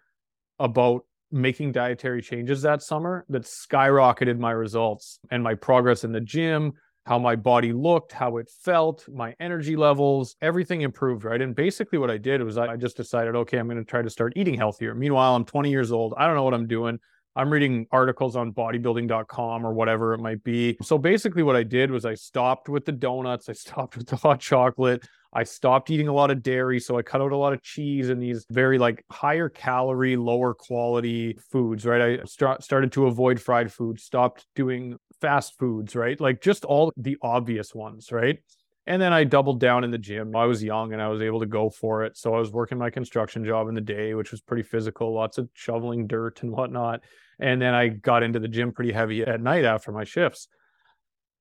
about 0.59 1.04
making 1.31 1.73
dietary 1.73 2.23
changes 2.23 2.62
that 2.62 2.83
summer 2.83 3.25
that 3.28 3.43
skyrocketed 3.43 4.38
my 4.38 4.52
results 4.52 5.19
and 5.31 5.43
my 5.43 5.54
progress 5.54 6.04
in 6.04 6.12
the 6.12 6.21
gym, 6.21 6.73
how 7.07 7.19
my 7.19 7.37
body 7.37 7.73
looked, 7.73 8.12
how 8.12 8.38
it 8.38 8.49
felt, 8.62 9.04
my 9.12 9.35
energy 9.40 9.76
levels, 9.76 10.37
everything 10.40 10.81
improved, 10.81 11.25
right? 11.25 11.43
And 11.43 11.54
basically, 11.54 11.99
what 11.99 12.11
I 12.11 12.19
did 12.19 12.43
was 12.43 12.57
I 12.57 12.76
just 12.76 12.97
decided, 12.97 13.37
okay, 13.37 13.59
I'm 13.59 13.66
going 13.66 13.78
to 13.78 13.85
try 13.85 14.00
to 14.00 14.11
start 14.11 14.33
eating 14.37 14.54
healthier. 14.54 14.95
Meanwhile, 14.95 15.37
I'm 15.37 15.45
20 15.45 15.71
years 15.71 15.93
old. 15.93 16.14
I 16.16 16.26
don't 16.26 16.37
know 16.37 16.45
what 16.45 16.54
I'm 16.54 16.66
doing. 16.66 16.99
I'm 17.36 17.50
reading 17.50 17.86
articles 17.90 18.36
on 18.36 18.52
bodybuilding.com 18.52 19.66
or 19.66 19.72
whatever 19.72 20.14
it 20.14 20.20
might 20.20 20.42
be. 20.44 20.76
So 20.82 20.98
basically, 20.98 21.42
what 21.42 21.56
I 21.56 21.64
did 21.64 21.90
was 21.90 22.04
I 22.04 22.14
stopped 22.14 22.68
with 22.68 22.84
the 22.84 22.92
donuts, 22.92 23.48
I 23.48 23.52
stopped 23.52 23.96
with 23.96 24.06
the 24.06 24.16
hot 24.16 24.40
chocolate. 24.40 25.04
I 25.36 25.42
stopped 25.42 25.90
eating 25.90 26.06
a 26.06 26.12
lot 26.12 26.30
of 26.30 26.42
dairy. 26.44 26.78
So 26.78 26.96
I 26.96 27.02
cut 27.02 27.20
out 27.20 27.32
a 27.32 27.36
lot 27.36 27.52
of 27.52 27.60
cheese 27.60 28.08
and 28.08 28.22
these 28.22 28.46
very 28.50 28.78
like 28.78 29.04
higher 29.10 29.48
calorie, 29.48 30.16
lower 30.16 30.54
quality 30.54 31.36
foods, 31.50 31.84
right? 31.84 32.20
I 32.20 32.24
st- 32.24 32.62
started 32.62 32.92
to 32.92 33.06
avoid 33.06 33.40
fried 33.40 33.72
food, 33.72 33.98
stopped 33.98 34.46
doing 34.54 34.96
fast 35.20 35.58
foods, 35.58 35.96
right? 35.96 36.20
Like 36.20 36.40
just 36.40 36.64
all 36.64 36.92
the 36.96 37.16
obvious 37.20 37.74
ones, 37.74 38.12
right? 38.12 38.38
And 38.86 39.00
then 39.00 39.12
I 39.12 39.24
doubled 39.24 39.60
down 39.60 39.82
in 39.82 39.90
the 39.90 39.98
gym. 39.98 40.36
I 40.36 40.44
was 40.44 40.62
young 40.62 40.92
and 40.92 41.00
I 41.00 41.08
was 41.08 41.22
able 41.22 41.40
to 41.40 41.46
go 41.46 41.70
for 41.70 42.04
it. 42.04 42.18
So 42.18 42.34
I 42.34 42.38
was 42.38 42.50
working 42.50 42.76
my 42.76 42.90
construction 42.90 43.44
job 43.44 43.68
in 43.68 43.74
the 43.74 43.80
day, 43.80 44.14
which 44.14 44.30
was 44.30 44.42
pretty 44.42 44.62
physical, 44.62 45.14
lots 45.14 45.38
of 45.38 45.48
shoveling 45.54 46.06
dirt 46.06 46.42
and 46.42 46.52
whatnot. 46.52 47.00
And 47.38 47.60
then 47.60 47.72
I 47.72 47.88
got 47.88 48.22
into 48.22 48.38
the 48.38 48.48
gym 48.48 48.72
pretty 48.72 48.92
heavy 48.92 49.22
at 49.22 49.40
night 49.40 49.64
after 49.64 49.90
my 49.90 50.04
shifts. 50.04 50.48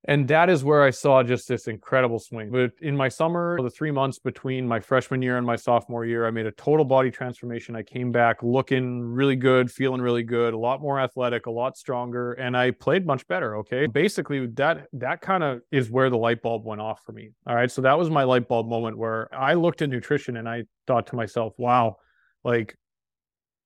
And 0.05 0.27
that 0.27 0.49
is 0.49 0.63
where 0.63 0.83
I 0.83 0.89
saw 0.89 1.23
just 1.23 1.47
this 1.47 1.67
incredible 1.67 2.19
swing. 2.19 2.51
But 2.51 2.71
in 2.81 2.95
my 2.95 3.07
summer, 3.07 3.57
the 3.61 3.69
three 3.69 3.91
months 3.91 4.19
between 4.19 4.67
my 4.67 4.81
freshman 4.81 5.21
year 5.21 5.37
and 5.37 5.47
my 5.47 5.55
sophomore 5.55 6.05
year, 6.05 6.27
I 6.27 6.31
made 6.31 6.45
a 6.45 6.51
total 6.51 6.83
body 6.83 7.09
transformation. 7.09 7.75
I 7.75 7.83
came 7.83 8.11
back 8.11 8.43
looking 8.43 9.01
really 9.01 9.37
good, 9.37 9.71
feeling 9.71 10.01
really 10.01 10.23
good, 10.23 10.53
a 10.53 10.57
lot 10.57 10.81
more 10.81 10.99
athletic, 10.99 11.45
a 11.45 11.51
lot 11.51 11.77
stronger, 11.77 12.33
and 12.33 12.57
I 12.57 12.71
played 12.71 13.05
much 13.05 13.25
better. 13.27 13.55
Okay. 13.57 13.87
Basically, 13.87 14.45
that 14.47 14.87
that 14.93 15.21
kind 15.21 15.43
of 15.43 15.61
is 15.71 15.89
where 15.89 16.09
the 16.09 16.17
light 16.17 16.41
bulb 16.41 16.65
went 16.65 16.81
off 16.81 17.01
for 17.05 17.13
me. 17.13 17.29
All 17.47 17.55
right. 17.55 17.71
So 17.71 17.81
that 17.81 17.97
was 17.97 18.09
my 18.09 18.23
light 18.23 18.49
bulb 18.49 18.67
moment 18.67 18.97
where 18.97 19.33
I 19.33 19.53
looked 19.53 19.81
at 19.81 19.89
nutrition 19.89 20.35
and 20.35 20.49
I 20.49 20.63
thought 20.85 21.07
to 21.07 21.15
myself, 21.15 21.53
wow, 21.57 21.95
like 22.43 22.75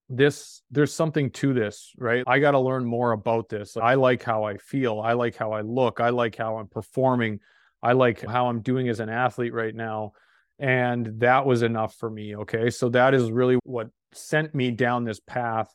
this 0.09 0.61
there's 0.71 0.93
something 0.93 1.29
to 1.31 1.53
this 1.53 1.93
right? 1.97 2.23
I 2.27 2.39
got 2.39 2.51
to 2.51 2.59
learn 2.59 2.85
more 2.85 3.11
about 3.11 3.49
this. 3.49 3.75
I 3.77 3.95
like 3.95 4.23
how 4.23 4.43
i 4.43 4.57
feel. 4.57 4.99
I 4.99 5.13
like 5.13 5.35
how 5.35 5.51
i 5.51 5.61
look. 5.61 5.99
I 5.99 6.09
like 6.09 6.35
how 6.35 6.57
i'm 6.57 6.67
performing. 6.67 7.39
I 7.83 7.93
like 7.93 8.25
how 8.25 8.47
i'm 8.47 8.61
doing 8.61 8.89
as 8.89 8.99
an 8.99 9.09
athlete 9.09 9.53
right 9.53 9.75
now. 9.75 10.13
And 10.59 11.19
that 11.19 11.45
was 11.45 11.61
enough 11.61 11.95
for 11.95 12.09
me 12.09 12.35
okay? 12.37 12.69
So 12.69 12.89
that 12.89 13.13
is 13.13 13.31
really 13.31 13.57
what 13.63 13.89
sent 14.13 14.55
me 14.55 14.71
down 14.71 15.03
this 15.03 15.19
path. 15.19 15.73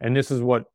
And 0.00 0.14
this 0.14 0.30
is 0.30 0.40
what 0.40 0.66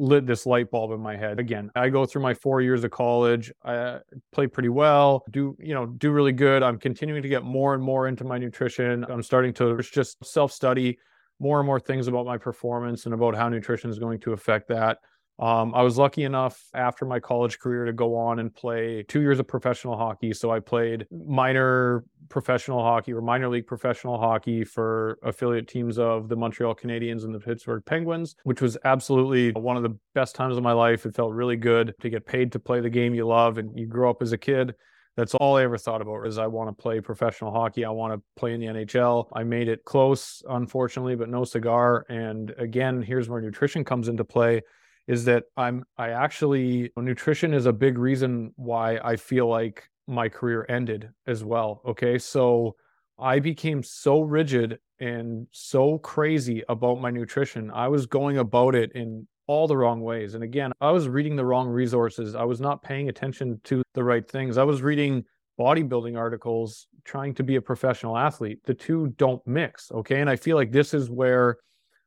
lit 0.00 0.26
this 0.26 0.46
light 0.46 0.70
bulb 0.70 0.92
in 0.92 1.00
my 1.00 1.16
head. 1.16 1.38
Again 1.40 1.70
i 1.76 1.88
go 1.88 2.06
through 2.06 2.22
my 2.22 2.34
four 2.34 2.60
years 2.60 2.82
of 2.82 2.90
college. 2.90 3.52
I 3.64 3.98
play 4.32 4.48
pretty 4.48 4.68
well 4.68 5.24
do 5.30 5.56
you 5.60 5.74
know 5.74 5.86
do 5.86 6.10
really 6.10 6.32
good. 6.32 6.64
I'm 6.64 6.78
continuing 6.78 7.22
to 7.22 7.28
get 7.28 7.44
more 7.44 7.74
and 7.74 7.82
more 7.82 8.08
into 8.08 8.24
my 8.24 8.38
nutrition. 8.38 9.04
I'm 9.04 9.22
starting 9.22 9.54
to 9.54 9.78
just 9.78 10.24
self 10.24 10.50
study 10.50 10.98
more 11.40 11.60
and 11.60 11.66
more 11.66 11.80
things 11.80 12.08
about 12.08 12.26
my 12.26 12.38
performance 12.38 13.04
and 13.04 13.14
about 13.14 13.34
how 13.34 13.48
nutrition 13.48 13.90
is 13.90 13.98
going 13.98 14.20
to 14.20 14.32
affect 14.32 14.68
that. 14.68 14.98
Um, 15.38 15.72
I 15.72 15.82
was 15.82 15.96
lucky 15.96 16.24
enough 16.24 16.60
after 16.74 17.04
my 17.04 17.20
college 17.20 17.60
career 17.60 17.84
to 17.84 17.92
go 17.92 18.16
on 18.16 18.40
and 18.40 18.52
play 18.52 19.04
two 19.04 19.20
years 19.20 19.38
of 19.38 19.46
professional 19.46 19.96
hockey. 19.96 20.32
So 20.32 20.50
I 20.50 20.58
played 20.58 21.06
minor 21.12 22.04
professional 22.28 22.82
hockey 22.82 23.12
or 23.12 23.20
minor 23.20 23.48
league 23.48 23.66
professional 23.66 24.18
hockey 24.18 24.64
for 24.64 25.16
affiliate 25.22 25.68
teams 25.68 25.96
of 25.96 26.28
the 26.28 26.34
Montreal 26.34 26.74
Canadiens 26.74 27.24
and 27.24 27.32
the 27.32 27.38
Pittsburgh 27.38 27.84
Penguins, 27.86 28.34
which 28.42 28.60
was 28.60 28.76
absolutely 28.84 29.52
one 29.52 29.76
of 29.76 29.84
the 29.84 29.96
best 30.12 30.34
times 30.34 30.56
of 30.56 30.64
my 30.64 30.72
life. 30.72 31.06
It 31.06 31.14
felt 31.14 31.32
really 31.32 31.56
good 31.56 31.94
to 32.00 32.10
get 32.10 32.26
paid 32.26 32.50
to 32.52 32.58
play 32.58 32.80
the 32.80 32.90
game 32.90 33.14
you 33.14 33.26
love 33.26 33.58
and 33.58 33.78
you 33.78 33.86
grow 33.86 34.10
up 34.10 34.22
as 34.22 34.32
a 34.32 34.38
kid 34.38 34.74
that's 35.18 35.34
all 35.34 35.56
I 35.56 35.64
ever 35.64 35.76
thought 35.76 36.00
about 36.00 36.28
is 36.28 36.38
I 36.38 36.46
want 36.46 36.68
to 36.68 36.80
play 36.80 37.00
professional 37.00 37.50
hockey. 37.50 37.84
I 37.84 37.90
want 37.90 38.14
to 38.14 38.22
play 38.36 38.54
in 38.54 38.60
the 38.60 38.66
NHL. 38.66 39.26
I 39.32 39.42
made 39.42 39.66
it 39.66 39.84
close, 39.84 40.44
unfortunately, 40.48 41.16
but 41.16 41.28
no 41.28 41.42
cigar. 41.42 42.06
And 42.08 42.54
again, 42.56 43.02
here's 43.02 43.28
where 43.28 43.40
nutrition 43.40 43.84
comes 43.84 44.06
into 44.06 44.24
play 44.24 44.62
is 45.08 45.24
that 45.24 45.44
I'm 45.56 45.84
I 45.96 46.10
actually 46.10 46.92
nutrition 46.96 47.52
is 47.52 47.66
a 47.66 47.72
big 47.72 47.98
reason 47.98 48.52
why 48.54 48.98
I 49.02 49.16
feel 49.16 49.48
like 49.48 49.88
my 50.06 50.28
career 50.28 50.64
ended 50.68 51.10
as 51.26 51.42
well. 51.42 51.82
Okay. 51.84 52.18
So 52.18 52.76
I 53.18 53.40
became 53.40 53.82
so 53.82 54.20
rigid 54.20 54.78
and 55.00 55.48
so 55.50 55.98
crazy 55.98 56.62
about 56.68 57.00
my 57.00 57.10
nutrition. 57.10 57.72
I 57.72 57.88
was 57.88 58.06
going 58.06 58.38
about 58.38 58.76
it 58.76 58.92
in 58.92 59.26
all 59.48 59.66
the 59.66 59.76
wrong 59.76 60.00
ways. 60.00 60.34
And 60.34 60.44
again, 60.44 60.72
I 60.80 60.92
was 60.92 61.08
reading 61.08 61.34
the 61.34 61.44
wrong 61.44 61.68
resources. 61.68 62.36
I 62.36 62.44
was 62.44 62.60
not 62.60 62.82
paying 62.82 63.08
attention 63.08 63.60
to 63.64 63.82
the 63.94 64.04
right 64.04 64.28
things. 64.30 64.58
I 64.58 64.62
was 64.62 64.82
reading 64.82 65.24
bodybuilding 65.58 66.16
articles 66.16 66.86
trying 67.04 67.34
to 67.34 67.42
be 67.42 67.56
a 67.56 67.62
professional 67.62 68.16
athlete. 68.16 68.60
The 68.64 68.74
two 68.74 69.08
don't 69.16 69.44
mix. 69.46 69.90
Okay. 69.90 70.20
And 70.20 70.30
I 70.30 70.36
feel 70.36 70.56
like 70.56 70.70
this 70.70 70.94
is 70.94 71.10
where 71.10 71.56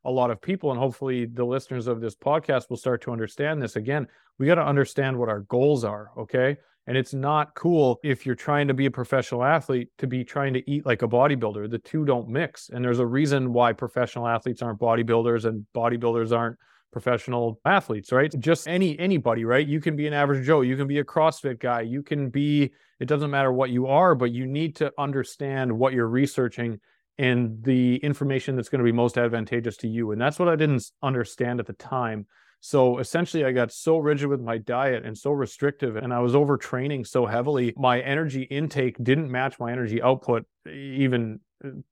a 0.06 0.12
lot 0.12 0.32
of 0.32 0.42
people, 0.42 0.72
and 0.72 0.80
hopefully 0.80 1.26
the 1.26 1.44
listeners 1.44 1.88
of 1.88 2.00
this 2.00 2.16
podcast 2.16 2.70
will 2.70 2.78
start 2.78 3.02
to 3.02 3.12
understand 3.12 3.62
this. 3.62 3.76
Again, 3.76 4.08
we 4.38 4.46
got 4.46 4.56
to 4.56 4.66
understand 4.66 5.18
what 5.18 5.30
our 5.30 5.42
goals 5.42 5.84
are. 5.84 6.12
Okay. 6.18 6.58
And 6.88 6.98
it's 6.98 7.14
not 7.14 7.54
cool 7.56 8.00
if 8.04 8.26
you're 8.26 8.36
trying 8.36 8.68
to 8.68 8.74
be 8.74 8.86
a 8.86 8.92
professional 8.92 9.44
athlete 9.44 9.90
to 9.98 10.08
be 10.08 10.24
trying 10.24 10.54
to 10.54 10.72
eat 10.72 10.86
like 10.86 11.02
a 11.02 11.08
bodybuilder. 11.08 11.70
The 11.70 11.80
two 11.80 12.06
don't 12.06 12.30
mix. 12.30 12.70
And 12.70 12.84
there's 12.84 13.00
a 13.00 13.06
reason 13.06 13.54
why 13.54 13.74
professional 13.74 14.28
athletes 14.28 14.62
aren't 14.62 14.80
bodybuilders 14.80 15.46
and 15.46 15.66
bodybuilders 15.76 16.36
aren't 16.36 16.58
professional 16.92 17.60
athletes, 17.66 18.12
right? 18.12 18.34
Just 18.40 18.68
any 18.68 18.98
anybody, 19.00 19.46
right? 19.46 19.66
You 19.66 19.80
can 19.80 19.96
be 19.96 20.08
an 20.08 20.14
average 20.14 20.46
Joe, 20.46 20.62
you 20.62 20.78
can 20.78 20.88
be 20.88 21.00
a 21.00 21.04
CrossFit 21.04 21.60
guy, 21.60 21.82
you 21.82 22.04
can 22.04 22.30
be 22.30 22.72
it 23.00 23.06
doesn't 23.06 23.32
matter 23.32 23.52
what 23.52 23.70
you 23.70 23.88
are, 23.88 24.14
but 24.14 24.32
you 24.32 24.46
need 24.46 24.76
to 24.78 24.94
understand 24.98 25.72
what 25.72 25.94
you're 25.94 26.08
researching 26.08 26.80
and 27.18 27.64
the 27.64 27.98
information 27.98 28.56
that's 28.56 28.70
going 28.70 28.80
to 28.80 28.86
be 28.86 28.92
most 28.92 29.18
advantageous 29.18 29.78
to 29.78 29.88
you. 29.88 30.12
And 30.12 30.22
that's 30.22 30.40
what 30.40 30.50
I 30.50 30.56
didn't 30.56 30.84
understand 31.02 31.60
at 31.60 31.66
the 31.66 31.74
time. 31.74 32.28
So 32.64 33.00
essentially, 33.00 33.44
I 33.44 33.52
got 33.52 33.72
so 33.72 33.98
rigid 33.98 34.28
with 34.28 34.40
my 34.40 34.60
diet 34.60 35.04
and 35.04 35.18
so 35.18 35.32
restrictive, 35.32 35.96
and 35.96 36.14
I 36.14 36.20
was 36.20 36.34
overtraining 36.34 37.06
so 37.08 37.26
heavily. 37.26 37.74
My 37.76 38.00
energy 38.02 38.44
intake 38.44 39.04
didn't 39.04 39.32
match 39.32 39.60
my 39.60 39.72
energy 39.72 40.02
output 40.02 40.46
even 40.72 41.40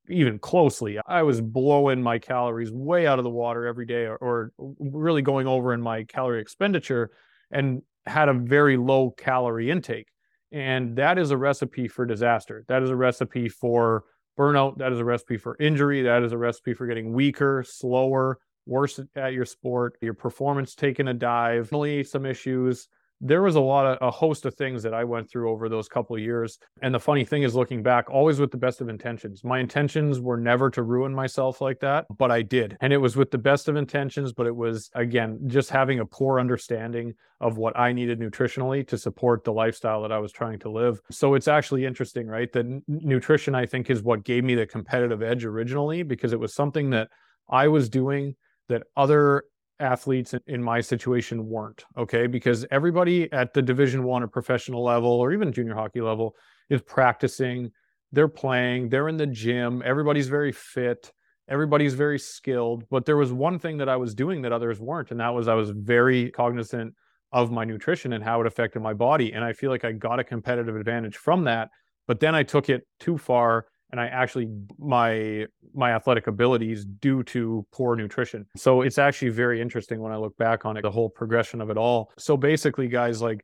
even 0.09 0.39
closely. 0.39 0.99
I 1.05 1.23
was 1.23 1.41
blowing 1.41 2.01
my 2.01 2.19
calories 2.19 2.71
way 2.71 3.07
out 3.07 3.19
of 3.19 3.23
the 3.23 3.29
water 3.29 3.65
every 3.65 3.85
day 3.85 4.05
or, 4.05 4.17
or, 4.17 4.51
really 4.79 5.21
going 5.21 5.47
over 5.47 5.73
in 5.73 5.81
my 5.81 6.03
calorie 6.03 6.41
expenditure 6.41 7.11
and 7.51 7.81
had 8.05 8.29
a 8.29 8.33
very 8.33 8.77
low 8.77 9.11
calorie 9.11 9.69
intake. 9.69 10.07
And 10.51 10.95
that 10.95 11.19
is 11.19 11.31
a 11.31 11.37
recipe 11.37 11.87
for 11.87 12.05
disaster. 12.05 12.65
That 12.67 12.81
is 12.81 12.89
a 12.89 12.95
recipe 12.95 13.49
for 13.49 14.05
burnout. 14.37 14.77
That 14.77 14.91
is 14.91 14.99
a 14.99 15.05
recipe 15.05 15.37
for 15.37 15.55
injury. 15.59 16.03
That 16.03 16.23
is 16.23 16.31
a 16.31 16.37
recipe 16.37 16.73
for 16.73 16.87
getting 16.87 17.13
weaker, 17.13 17.63
slower, 17.67 18.39
worse 18.69 18.99
at 19.15 19.33
your 19.33 19.45
sport, 19.45 19.97
your 20.01 20.13
performance 20.13 20.75
taking 20.75 21.07
a 21.07 21.13
dive, 21.13 21.69
some 22.07 22.25
issues, 22.25 22.87
there 23.21 23.41
was 23.41 23.55
a 23.55 23.61
lot 23.61 23.85
of 23.85 23.97
a 24.01 24.09
host 24.09 24.45
of 24.45 24.55
things 24.55 24.81
that 24.83 24.93
I 24.93 25.03
went 25.03 25.29
through 25.29 25.49
over 25.51 25.67
those 25.67 25.89
couple 25.89 26.17
years. 26.17 26.57
And 26.81 26.95
the 26.95 26.99
funny 26.99 27.25
thing 27.25 27.43
is 27.43 27.53
looking 27.53 27.83
back, 27.83 28.09
always 28.09 28.39
with 28.39 28.51
the 28.51 28.57
best 28.57 28.79
of 28.79 28.87
intentions. 28.87 29.43
My 29.43 29.59
intentions 29.59 30.21
were 30.21 30.37
never 30.37 30.69
to 30.71 30.83
ruin 30.83 31.13
myself 31.13 31.59
like 31.59 31.79
that, 31.81 32.05
but 32.17 32.31
I 32.31 32.41
did. 32.41 32.77
And 32.79 32.93
it 32.93 32.97
was 32.97 33.17
with 33.17 33.31
the 33.31 33.37
best 33.37 33.67
of 33.67 33.75
intentions, 33.75 34.31
but 34.31 34.47
it 34.47 34.55
was 34.55 34.89
again 34.95 35.39
just 35.47 35.69
having 35.69 35.99
a 35.99 36.05
poor 36.05 36.39
understanding 36.39 37.13
of 37.41 37.57
what 37.57 37.77
I 37.77 37.91
needed 37.91 38.19
nutritionally 38.19 38.87
to 38.87 38.97
support 38.97 39.43
the 39.43 39.53
lifestyle 39.53 40.01
that 40.03 40.11
I 40.11 40.19
was 40.19 40.31
trying 40.31 40.59
to 40.59 40.69
live. 40.69 41.01
So 41.11 41.33
it's 41.33 41.47
actually 41.47 41.85
interesting, 41.85 42.27
right? 42.27 42.51
That 42.53 42.83
nutrition 42.87 43.53
I 43.53 43.65
think 43.65 43.89
is 43.89 44.01
what 44.01 44.23
gave 44.23 44.43
me 44.43 44.55
the 44.55 44.65
competitive 44.65 45.21
edge 45.21 45.43
originally 45.43 46.03
because 46.03 46.31
it 46.31 46.39
was 46.39 46.53
something 46.53 46.89
that 46.91 47.09
I 47.49 47.67
was 47.67 47.89
doing 47.89 48.35
that 48.69 48.83
other 48.95 49.43
athletes 49.79 50.33
in 50.47 50.61
my 50.61 50.81
situation 50.81 51.47
weren't 51.47 51.85
okay? 51.97 52.27
Because 52.27 52.65
everybody 52.71 53.31
at 53.31 53.53
the 53.53 53.61
division 53.61 54.03
one 54.03 54.23
or 54.23 54.27
professional 54.27 54.83
level 54.83 55.11
or 55.11 55.31
even 55.31 55.51
junior 55.51 55.75
hockey 55.75 56.01
level 56.01 56.35
is 56.69 56.81
practicing 56.81 57.71
they're 58.11 58.27
playing 58.27 58.89
they're 58.89 59.07
in 59.07 59.17
the 59.17 59.27
gym 59.27 59.81
everybody's 59.85 60.27
very 60.27 60.51
fit 60.51 61.11
everybody's 61.47 61.95
very 61.95 62.19
skilled. 62.19 62.83
But 62.89 63.05
there 63.05 63.17
was 63.17 63.31
one 63.31 63.59
thing 63.59 63.77
that 63.77 63.89
i 63.89 63.95
was 63.95 64.13
doing 64.13 64.41
that 64.43 64.51
others 64.51 64.79
weren't 64.79 65.11
and 65.11 65.19
that 65.19 65.33
was 65.33 65.47
i 65.47 65.53
was 65.53 65.69
very 65.71 66.31
cognizant 66.31 66.93
of 67.31 67.51
my 67.51 67.63
nutrition 67.63 68.13
and 68.13 68.23
how 68.23 68.41
it 68.41 68.47
affected 68.47 68.81
my 68.81 68.93
body. 68.93 69.33
And 69.33 69.43
i 69.43 69.53
feel 69.53 69.69
like 69.69 69.85
i 69.85 69.91
got 69.91 70.19
a 70.19 70.23
competitive 70.23 70.75
advantage 70.75 71.17
from 71.17 71.45
that 71.45 71.69
but 72.07 72.19
then 72.19 72.35
i 72.35 72.43
took 72.43 72.69
it 72.69 72.85
too 72.99 73.17
far 73.17 73.65
and 73.91 73.99
I 73.99 74.07
actually 74.07 74.47
my 74.77 75.47
my 75.73 75.91
athletic 75.91 76.27
abilities 76.27 76.85
due 76.85 77.23
to 77.23 77.65
poor 77.71 77.95
nutrition. 77.95 78.45
So 78.55 78.81
it's 78.81 78.97
actually 78.97 79.29
very 79.29 79.61
interesting 79.61 79.99
when 79.99 80.11
I 80.11 80.17
look 80.17 80.37
back 80.37 80.65
on 80.65 80.77
it, 80.77 80.81
the 80.81 80.91
whole 80.91 81.09
progression 81.09 81.61
of 81.61 81.69
it 81.69 81.77
all. 81.77 82.11
So 82.17 82.37
basically, 82.37 82.87
guys, 82.87 83.21
like 83.21 83.43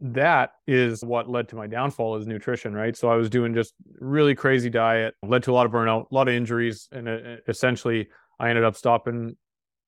that 0.00 0.52
is 0.66 1.04
what 1.04 1.30
led 1.30 1.48
to 1.48 1.56
my 1.56 1.66
downfall 1.66 2.16
is 2.16 2.26
nutrition, 2.26 2.74
right? 2.74 2.96
So 2.96 3.08
I 3.08 3.16
was 3.16 3.30
doing 3.30 3.54
just 3.54 3.74
really 3.98 4.34
crazy 4.34 4.68
diet, 4.68 5.14
led 5.22 5.42
to 5.44 5.52
a 5.52 5.54
lot 5.54 5.66
of 5.66 5.72
burnout, 5.72 6.10
a 6.10 6.14
lot 6.14 6.28
of 6.28 6.34
injuries, 6.34 6.88
and 6.92 7.08
uh, 7.08 7.18
essentially 7.48 8.08
I 8.38 8.50
ended 8.50 8.64
up 8.64 8.76
stopping 8.76 9.36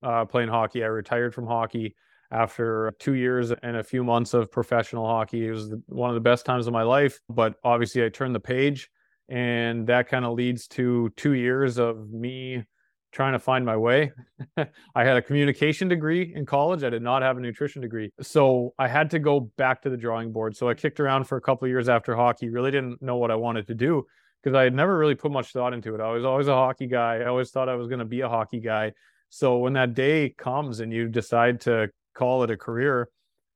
uh, 0.03 0.25
playing 0.25 0.49
hockey. 0.49 0.85
I 0.85 0.87
retired 0.87 1.35
from 1.35 1.47
hockey 1.47 1.95
after 2.31 2.93
two 2.99 3.15
years 3.15 3.53
and 3.63 3.77
a 3.77 3.83
few 3.83 4.03
months 4.03 4.35
of 4.35 4.51
professional 4.51 5.07
hockey. 5.07 5.47
It 5.47 5.53
was 5.53 5.75
one 5.87 6.11
of 6.11 6.15
the 6.15 6.21
best 6.21 6.47
times 6.47 6.67
of 6.67 6.73
my 6.73 6.83
life, 6.83 7.21
but 7.29 7.55
obviously 7.65 8.05
I 8.05 8.09
turned 8.09 8.35
the 8.35 8.41
page 8.41 8.89
and 9.29 9.87
that 9.89 10.09
kind 10.09 10.25
of 10.25 10.35
leads 10.35 10.67
to 10.69 11.11
two 11.17 11.33
years 11.33 11.79
of 11.79 12.11
me 12.11 12.65
trying 13.13 13.33
to 13.33 13.39
find 13.39 13.65
my 13.65 13.77
way. 13.77 14.13
I 14.95 15.05
had 15.05 15.17
a 15.17 15.23
communication 15.23 15.89
degree 15.89 16.33
in 16.35 16.45
college. 16.45 16.85
I 16.85 16.91
did 16.91 17.03
not 17.03 17.23
have 17.23 17.39
a 17.39 17.41
nutrition 17.41 17.81
degree. 17.81 18.13
So 18.21 18.75
I 18.79 18.89
had 18.89 19.11
to 19.11 19.19
go 19.19 19.41
back 19.57 19.83
to 19.83 19.91
the 19.91 19.97
drawing 19.97 20.33
board. 20.33 20.55
So 20.55 20.69
I 20.69 20.75
kicked 20.75 21.01
around 21.01 21.25
for 21.25 21.39
a 21.39 21.41
couple 21.41 21.65
of 21.65 21.71
years 21.71 21.89
after 21.89 22.15
hockey, 22.15 22.51
really 22.51 22.71
didn't 22.71 23.01
know 23.01 23.17
what 23.17 23.31
I 23.31 23.37
wanted 23.37 23.67
to 23.69 23.75
do 23.75 24.05
because 24.43 24.55
I 24.55 24.65
had 24.65 24.75
never 24.75 24.99
really 24.99 25.15
put 25.15 25.33
much 25.33 25.53
thought 25.53 25.73
into 25.73 25.95
it. 25.95 26.01
I 26.01 26.11
was 26.11 26.25
always 26.25 26.47
a 26.47 26.55
hockey 26.55 26.87
guy. 26.87 27.17
I 27.17 27.27
always 27.27 27.51
thought 27.51 27.69
I 27.69 27.75
was 27.75 27.89
going 27.89 28.01
to 28.01 28.05
be 28.05 28.21
a 28.21 28.29
hockey 28.29 28.61
guy. 28.61 28.93
So 29.31 29.59
when 29.59 29.73
that 29.73 29.95
day 29.95 30.35
comes 30.37 30.81
and 30.81 30.93
you 30.93 31.09
decide 31.09 31.63
to 31.63 31.89
call 32.15 32.45
it 32.45 32.51
a 32.51 32.57
career, 32.57 33.09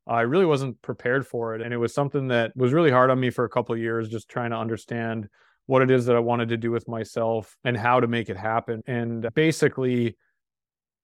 I 0.06 0.22
really 0.22 0.46
wasn't 0.46 0.80
prepared 0.82 1.26
for 1.26 1.54
it. 1.54 1.62
And 1.62 1.72
it 1.72 1.76
was 1.76 1.94
something 1.94 2.28
that 2.28 2.56
was 2.56 2.72
really 2.72 2.90
hard 2.90 3.10
on 3.10 3.20
me 3.20 3.30
for 3.30 3.44
a 3.44 3.48
couple 3.48 3.74
of 3.74 3.80
years, 3.80 4.08
just 4.08 4.28
trying 4.28 4.50
to 4.50 4.56
understand 4.56 5.28
what 5.66 5.82
it 5.82 5.90
is 5.90 6.06
that 6.06 6.16
I 6.16 6.20
wanted 6.20 6.48
to 6.50 6.56
do 6.56 6.70
with 6.70 6.88
myself 6.88 7.56
and 7.64 7.76
how 7.76 8.00
to 8.00 8.06
make 8.08 8.28
it 8.28 8.36
happen. 8.36 8.82
And 8.86 9.28
basically 9.34 10.16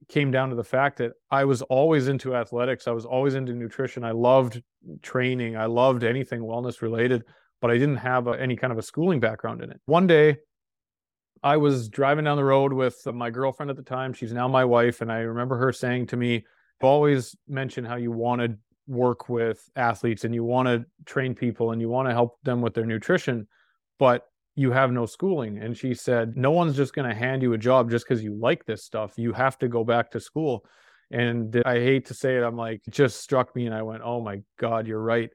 came 0.09 0.31
down 0.31 0.51
to 0.51 0.57
the 0.57 0.65
fact 0.65 0.99
that 0.99 1.13
I 1.31 1.45
was 1.45 1.63
always 1.63 2.09
into 2.09 2.35
athletics. 2.35 2.87
I 2.87 2.93
was 2.93 3.05
always 3.05 3.35
into 3.35 3.53
nutrition. 3.53 4.05
I 4.05 4.13
loved 4.13 4.63
training. 5.03 5.57
I 5.57 5.67
loved 5.67 6.05
anything 6.05 6.41
wellness 6.41 6.83
related, 6.83 7.25
but 7.61 7.71
I 7.71 7.75
didn't 7.75 7.97
have 7.97 8.27
a, 8.27 8.33
any 8.33 8.57
kind 8.57 8.73
of 8.73 8.79
a 8.79 8.83
schooling 8.83 9.21
background 9.21 9.63
in 9.63 9.71
it. 9.71 9.81
One 9.87 10.07
day, 10.07 10.39
I 11.43 11.57
was 11.59 11.89
driving 11.89 12.25
down 12.25 12.37
the 12.37 12.45
road 12.45 12.73
with 12.73 12.97
my 13.07 13.31
girlfriend 13.31 13.71
at 13.71 13.77
the 13.77 13.83
time. 13.83 14.13
She's 14.13 14.33
now 14.33 14.49
my 14.49 14.65
wife. 14.65 15.01
And 15.01 15.13
I 15.13 15.19
remember 15.19 15.57
her 15.59 15.73
saying 15.73 16.09
to 16.09 16.17
me, 16.17 16.45
always 16.81 17.37
mention 17.49 17.85
how 17.85 17.97
you 17.97 18.13
want 18.13 18.43
to 18.43 18.57
work 18.87 19.29
with 19.29 19.69
athletes 19.77 20.25
and 20.25 20.35
you 20.35 20.45
want 20.45 20.69
to 20.69 20.85
train 21.05 21.35
people 21.35 21.73
and 21.73 21.81
you 21.81 21.89
want 21.89 22.09
to 22.09 22.13
help 22.13 22.39
them 22.43 22.61
with 22.61 22.75
their 22.75 22.87
nutrition. 22.87 23.47
But 23.99 24.25
you 24.57 24.73
have 24.73 24.91
no 24.91 25.05
schooling. 25.05 25.59
And 25.59 25.77
she 25.77 25.95
said, 25.95 26.37
No 26.37 26.51
one's 26.51 26.75
just 26.75 26.95
going 26.95 27.09
to 27.09 27.15
hand 27.15 27.43
you 27.43 27.53
a 27.53 27.59
job 27.59 27.91
just 27.91 28.09
because 28.09 28.25
you 28.25 28.35
like 28.35 28.65
this 28.65 28.85
stuff. 28.85 29.13
You 29.17 29.33
have 29.35 29.59
to 29.59 29.69
go 29.69 29.85
back 29.85 30.11
to 30.13 30.21
school. 30.21 30.65
And 31.11 31.62
I 31.64 31.75
hate 31.75 32.07
to 32.07 32.14
say 32.14 32.37
it, 32.37 32.42
I'm 32.42 32.57
like, 32.57 32.81
it 32.87 32.90
just 32.92 33.21
struck 33.21 33.55
me. 33.55 33.66
And 33.66 33.75
I 33.75 33.83
went, 33.83 34.03
Oh 34.03 34.21
my 34.21 34.40
God, 34.59 34.87
you're 34.87 35.01
right. 35.01 35.31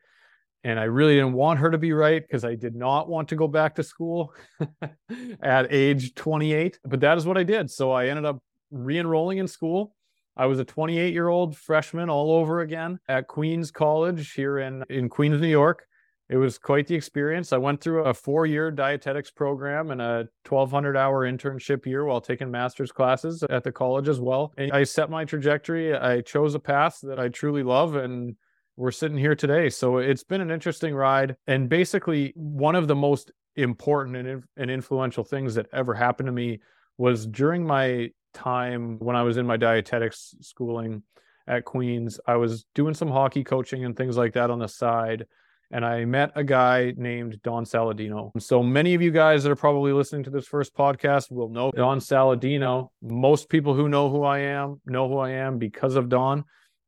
And 0.64 0.80
I 0.80 0.84
really 0.84 1.16
didn't 1.16 1.34
want 1.34 1.60
her 1.60 1.72
to 1.72 1.78
be 1.78 1.94
right 1.94 2.22
because 2.22 2.44
I 2.44 2.56
did 2.56 2.76
not 2.76 3.08
want 3.08 3.30
to 3.30 3.36
go 3.36 3.48
back 3.48 3.76
to 3.76 3.84
school 3.84 4.34
at 5.42 5.72
age 5.72 6.14
28. 6.16 6.80
But 6.84 7.00
that 7.00 7.18
is 7.18 7.26
what 7.26 7.38
I 7.38 7.44
did. 7.44 7.72
So 7.72 7.92
I 7.92 8.08
ended 8.08 8.26
up 8.26 8.40
re 8.72 8.98
enrolling 8.98 9.38
in 9.38 9.48
school. 9.48 9.96
I 10.36 10.48
was 10.48 10.60
a 10.60 10.66
28 10.66 11.14
year 11.14 11.28
old 11.28 11.56
freshman 11.56 12.10
all 12.10 12.32
over 12.32 12.62
again 12.62 13.00
at 13.08 13.28
Queens 13.28 13.70
College 13.70 14.34
here 14.34 14.60
in, 14.60 14.84
in 14.90 15.10
Queens, 15.10 15.40
New 15.40 15.48
York 15.48 15.86
it 16.32 16.38
was 16.38 16.58
quite 16.58 16.88
the 16.88 16.96
experience. 16.96 17.52
I 17.52 17.58
went 17.58 17.82
through 17.82 18.06
a 18.06 18.13
four 18.13 18.46
year 18.46 18.72
dietetics 18.72 19.30
program 19.30 19.91
and 19.91 20.02
a 20.02 20.30
1200 20.48 20.96
hour 20.96 21.30
internship 21.30 21.86
year 21.86 22.06
while 22.06 22.22
taking 22.22 22.50
master's 22.50 22.91
classes 22.91 23.44
at 23.50 23.65
the 23.65 23.72
college 23.72 24.08
as 24.08 24.22
well. 24.22 24.54
And 24.58 24.72
I 24.72 24.86
set 24.86 25.10
my 25.10 25.26
trajectory. 25.26 25.94
I 25.94 26.22
chose 26.22 26.56
a 26.56 26.60
path 26.60 27.00
that 27.04 27.20
I 27.20 27.28
truly 27.28 27.63
love 27.63 27.96
and 27.96 28.38
we're 28.78 28.91
sitting 28.91 29.17
here 29.17 29.36
today. 29.36 29.70
So 29.70 29.98
it's 29.98 30.24
been 30.24 30.39
an 30.39 30.52
interesting 30.52 30.96
ride. 30.96 31.36
And 31.48 31.67
basically, 31.67 32.32
one 32.38 32.76
of 32.76 32.88
the 32.88 32.96
most 32.96 33.34
important 33.58 34.15
and, 34.15 34.44
and 34.56 34.72
influential 34.72 35.26
things 35.26 35.56
that 35.56 35.67
ever 35.74 35.94
happened 35.94 36.28
to 36.28 36.32
me 36.32 36.62
was 36.98 37.28
during 37.28 37.67
my 37.67 38.10
time 38.34 39.00
when 39.00 39.17
I 39.17 39.24
was 39.24 39.36
in 39.36 39.46
my 39.46 39.58
dietetics 39.58 40.34
schooling 40.39 41.04
at 41.46 41.65
Queens, 41.65 42.22
I 42.26 42.38
was 42.38 42.63
doing 42.74 42.94
some 42.94 43.10
hockey 43.10 43.44
coaching 43.44 43.84
and 43.84 43.98
things 43.98 44.15
like 44.15 44.32
that 44.34 44.50
on 44.50 44.60
the 44.60 44.67
side 44.70 45.26
and 45.72 45.86
I 45.86 46.06
met 46.06 46.32
a 46.36 46.44
guy 46.44 46.94
named 46.98 47.42
Don 47.44 47.64
Saladino. 47.64 48.32
So 48.42 48.62
many 48.62 48.94
of 48.94 49.02
you 49.02 49.12
guys 49.12 49.44
that 49.44 49.52
are 49.52 49.56
probably 49.56 49.94
listening 49.94 50.24
to 50.24 50.30
this 50.30 50.48
first 50.48 50.76
podcast 50.76 51.32
will 51.32 51.50
know 51.50 51.72
Don 51.72 52.00
Saladino. 52.00 52.90
Most 53.02 53.50
people 53.50 53.74
who 53.74 53.88
know 53.88 54.10
who 54.10 54.24
I 54.24 54.40
am 54.40 54.82
know 54.86 55.08
who 55.08 55.18
I 55.18 55.32
am 55.32 55.58
because 55.58 55.96
of 55.96 56.10
Don 56.10 56.44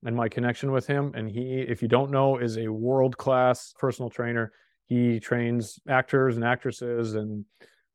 and 0.05 0.15
my 0.15 0.27
connection 0.27 0.71
with 0.71 0.85
him. 0.85 1.13
And 1.15 1.29
he, 1.29 1.61
if 1.61 1.81
you 1.81 1.87
don't 1.87 2.11
know, 2.11 2.37
is 2.37 2.57
a 2.57 2.67
world 2.67 3.17
class 3.17 3.73
personal 3.79 4.09
trainer. 4.09 4.51
He 4.85 5.19
trains 5.19 5.79
actors 5.87 6.35
and 6.35 6.43
actresses 6.43 7.15
and 7.15 7.45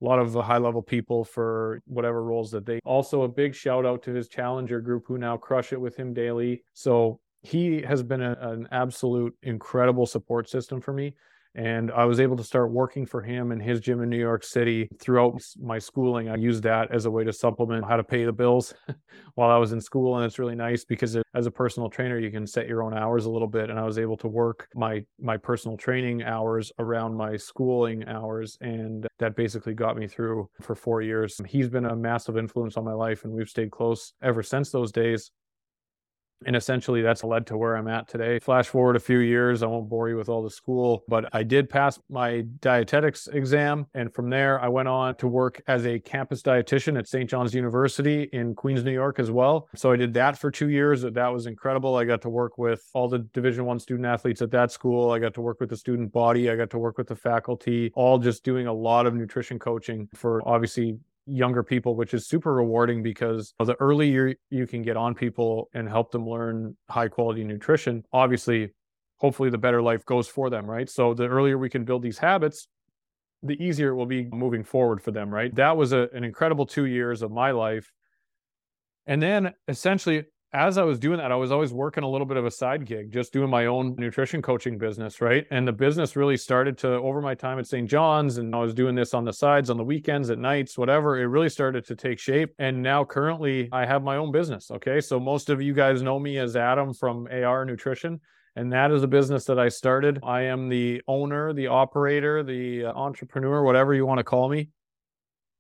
a 0.01 0.05
lot 0.05 0.19
of 0.19 0.33
high 0.35 0.59
level 0.59 0.81
people 0.81 1.25
for 1.25 1.83
whatever 1.87 2.23
roles 2.23 2.51
that 2.53 2.65
they 2.65 2.79
also 2.85 3.23
a 3.23 3.29
big 3.29 3.55
shout 3.55 3.85
out 3.85 4.03
to 4.05 4.13
his 4.13 4.29
challenger 4.29 4.81
group 4.81 5.05
who 5.07 5.19
now 5.19 5.37
crush 5.37 5.73
it 5.73 5.81
with 5.81 5.97
him 5.97 6.15
daily 6.15 6.63
so 6.73 7.19
he 7.43 7.83
has 7.83 8.03
been 8.03 8.23
a, 8.23 8.37
an 8.41 8.69
absolute 8.73 9.35
incredible 9.43 10.07
support 10.07 10.49
system 10.49 10.81
for 10.81 10.93
me. 10.93 11.15
And 11.55 11.91
I 11.91 12.05
was 12.05 12.21
able 12.21 12.37
to 12.37 12.45
start 12.45 12.71
working 12.71 13.05
for 13.05 13.21
him 13.21 13.51
in 13.51 13.59
his 13.59 13.81
gym 13.81 14.01
in 14.01 14.09
New 14.09 14.19
York 14.19 14.45
City 14.45 14.89
throughout 15.01 15.43
my 15.59 15.79
schooling. 15.79 16.29
I 16.29 16.37
used 16.37 16.63
that 16.63 16.93
as 16.93 17.07
a 17.07 17.11
way 17.11 17.25
to 17.25 17.33
supplement 17.33 17.85
how 17.85 17.97
to 17.97 18.05
pay 18.05 18.25
the 18.25 18.33
bills 18.33 18.75
while 19.35 19.51
I 19.51 19.57
was 19.57 19.73
in 19.73 19.81
school. 19.81 20.17
And 20.17 20.25
it's 20.25 20.39
really 20.39 20.55
nice 20.55 20.85
because 20.85 21.17
as 21.35 21.47
a 21.47 21.51
personal 21.51 21.89
trainer, 21.89 22.19
you 22.19 22.31
can 22.31 22.47
set 22.47 22.69
your 22.69 22.83
own 22.83 22.95
hours 22.95 23.25
a 23.25 23.31
little 23.31 23.49
bit. 23.49 23.71
And 23.71 23.79
I 23.79 23.85
was 23.85 23.99
able 23.99 24.17
to 24.19 24.29
work 24.29 24.69
my, 24.75 25.05
my 25.19 25.37
personal 25.37 25.77
training 25.77 26.23
hours 26.23 26.71
around 26.79 27.17
my 27.17 27.37
schooling 27.37 28.07
hours. 28.07 28.57
And 28.61 29.07
that 29.19 29.35
basically 29.35 29.75
got 29.75 29.97
me 29.97 30.07
through 30.07 30.49
for 30.61 30.77
four 30.77 31.03
years. 31.03 31.41
He's 31.49 31.69
been 31.69 31.87
a 31.87 31.97
massive 31.97 32.37
influence 32.37 32.77
on 32.77 32.85
my 32.85 32.95
life 32.95 33.25
and 33.25 33.33
we've 33.33 33.49
stayed 33.49 33.73
close 33.73 34.13
ever 34.23 34.43
since 34.45 34.71
those 34.71 34.93
days. 34.93 35.33
And 36.47 36.55
essentially, 36.55 37.03
that's 37.03 37.25
led 37.25 37.47
to 37.49 37.57
where 37.57 37.77
I'm 37.77 37.89
at 37.89 38.09
today. 38.09 38.39
Flash 38.39 38.69
forward 38.69 38.97
a 38.97 39.01
few 39.01 39.19
years, 39.19 39.63
I 39.63 39.67
won't 39.67 39.89
bore 39.89 40.09
you 40.09 40.17
with 40.17 40.29
all 40.29 40.43
the 40.43 40.51
school, 40.51 41.03
but 41.09 41.29
I 41.33 41.43
did 41.43 41.69
pass 41.69 41.99
my 42.09 42.45
dietetics 42.61 43.27
exam. 43.29 43.87
And 43.95 44.13
from 44.15 44.31
there, 44.31 44.61
I 44.61 44.69
went 44.69 44.89
on 44.89 45.17
to 45.17 45.27
work 45.27 45.61
as 45.67 45.85
a 45.85 45.99
campus 45.99 46.43
dietitian 46.43 46.99
at 46.99 47.09
St. 47.09 47.29
John's 47.29 47.55
University 47.55 48.29
in 48.33 48.55
Queens, 48.55 48.85
New 48.85 48.93
York 48.93 49.19
as 49.19 49.31
well. 49.31 49.69
So 49.75 49.91
I 49.91 49.97
did 49.97 50.15
that 50.15 50.39
for 50.39 50.51
two 50.51 50.69
years. 50.69 51.03
That 51.03 51.29
was 51.29 51.47
incredible. 51.47 51.97
I 51.97 52.05
got 52.05 52.23
to 52.23 52.31
work 52.31 52.57
with 52.57 52.89
all 52.95 53.09
the 53.09 53.19
Division 53.19 53.65
One 53.65 53.81
student 53.81 54.07
athletes 54.07 54.41
at 54.41 54.51
that 54.53 54.71
school. 54.71 55.11
I 55.11 55.19
got 55.19 55.35
to 55.35 55.41
work 55.41 55.59
with 55.61 55.71
the 55.71 55.77
student 55.77 56.13
body. 56.13 56.51
I 56.51 56.57
got 56.57 56.71
to 56.71 56.79
work 56.79 56.99
with 56.99 57.09
the 57.09 57.17
faculty, 57.17 57.91
all 57.95 58.19
just 58.19 58.45
doing 58.45 58.69
a 58.69 58.73
lot 58.73 59.07
of 59.07 59.15
nutrition 59.15 59.59
coaching 59.59 60.09
for 60.15 60.47
obviously 60.49 60.99
younger 61.29 61.63
people, 61.63 61.95
which 61.95 62.15
is 62.15 62.27
super 62.27 62.55
rewarding 62.55 63.03
because 63.03 63.55
the 63.59 63.75
earlier 63.81 64.35
you 64.51 64.67
can 64.67 64.83
get 64.83 64.97
on 64.97 65.15
people 65.15 65.69
and 65.75 65.89
help 65.89 66.11
them 66.11 66.29
learn 66.29 66.77
high 66.89 67.09
quality 67.09 67.45
nutrition, 67.45 68.03
obviously, 68.13 68.71
hopefully 69.19 69.51
the 69.51 69.59
better 69.59 69.83
life 69.83 70.05
goes 70.05 70.29
for 70.29 70.51
them, 70.51 70.67
right? 70.67 70.89
So 70.89 71.15
the 71.15 71.27
earlier 71.27 71.59
we 71.59 71.69
can 71.69 71.85
build 71.85 72.03
these 72.03 72.19
habits, 72.19 72.69
the 73.43 73.63
easier 73.63 73.91
it 73.91 73.95
will 73.95 74.07
be 74.07 74.25
moving 74.33 74.65
forward 74.65 75.03
for 75.03 75.11
them, 75.11 75.31
right? 75.31 75.55
That 75.55 75.77
was 75.77 75.93
a, 75.93 76.09
an 76.13 76.25
incredible 76.25 76.67
two 76.67 76.87
years 76.87 77.23
of 77.23 77.31
my 77.31 77.51
life. 77.51 77.93
And 79.07 79.23
then 79.23 79.55
essentially, 79.69 80.25
as 80.53 80.79
I 80.79 80.83
was 80.83 80.99
doing 80.99 81.19
that, 81.19 81.31
I 81.31 81.37
was 81.37 81.53
always 81.53 81.75
working 81.75 82.05
a 82.05 82.09
little 82.09 82.27
bit 82.27 82.39
of 82.39 82.47
a 82.47 82.51
side 82.51 82.87
gig, 82.87 83.13
just 83.13 83.35
doing 83.35 83.51
my 83.51 83.67
own 83.67 83.95
nutrition 83.99 84.41
coaching 84.41 84.79
business, 84.79 85.21
right? 85.21 85.47
And 85.51 85.69
the 85.69 85.73
business 85.73 86.17
really 86.17 86.39
started 86.39 86.79
to, 86.79 86.89
over 86.95 87.21
my 87.21 87.35
time 87.35 87.59
at 87.59 87.67
St. 87.67 87.89
John's, 87.89 88.39
and 88.39 88.55
I 88.55 88.59
was 88.59 88.73
doing 88.73 88.95
this 88.95 89.13
on 89.13 89.27
the 89.27 89.33
sides, 89.33 89.69
on 89.69 89.77
the 89.77 89.85
weekends, 89.85 90.31
at 90.31 90.39
nights, 90.39 90.79
whatever, 90.79 91.19
it 91.19 91.27
really 91.27 91.51
started 91.51 91.85
to 91.87 91.95
take 91.95 92.19
shape. 92.19 92.55
And 92.59 92.83
now 92.83 93.05
currently 93.05 93.69
I 93.73 93.85
have 93.85 94.03
my 94.03 94.17
own 94.17 94.33
business. 94.33 94.71
Okay. 94.71 95.03
So 95.03 95.21
most 95.21 95.51
of 95.51 95.61
you 95.61 95.75
guys 95.75 96.01
know 96.01 96.19
me 96.19 96.39
as 96.39 96.57
Adam 96.57 96.95
from 96.95 97.29
AR 97.31 97.67
Nutrition. 97.67 98.19
And 98.57 98.73
that 98.73 98.91
is 98.91 99.03
a 99.03 99.07
business 99.07 99.45
that 99.45 99.59
I 99.59 99.69
started. 99.69 100.19
I 100.23 100.43
am 100.43 100.69
the 100.69 101.03
owner, 101.07 101.53
the 101.53 101.67
operator, 101.67 102.43
the 102.43 102.87
uh, 102.87 102.93
entrepreneur, 102.93 103.63
whatever 103.63 103.95
you 103.95 104.07
want 104.07 104.19
to 104.19 104.25
call 104.25 104.49
me. 104.49 104.71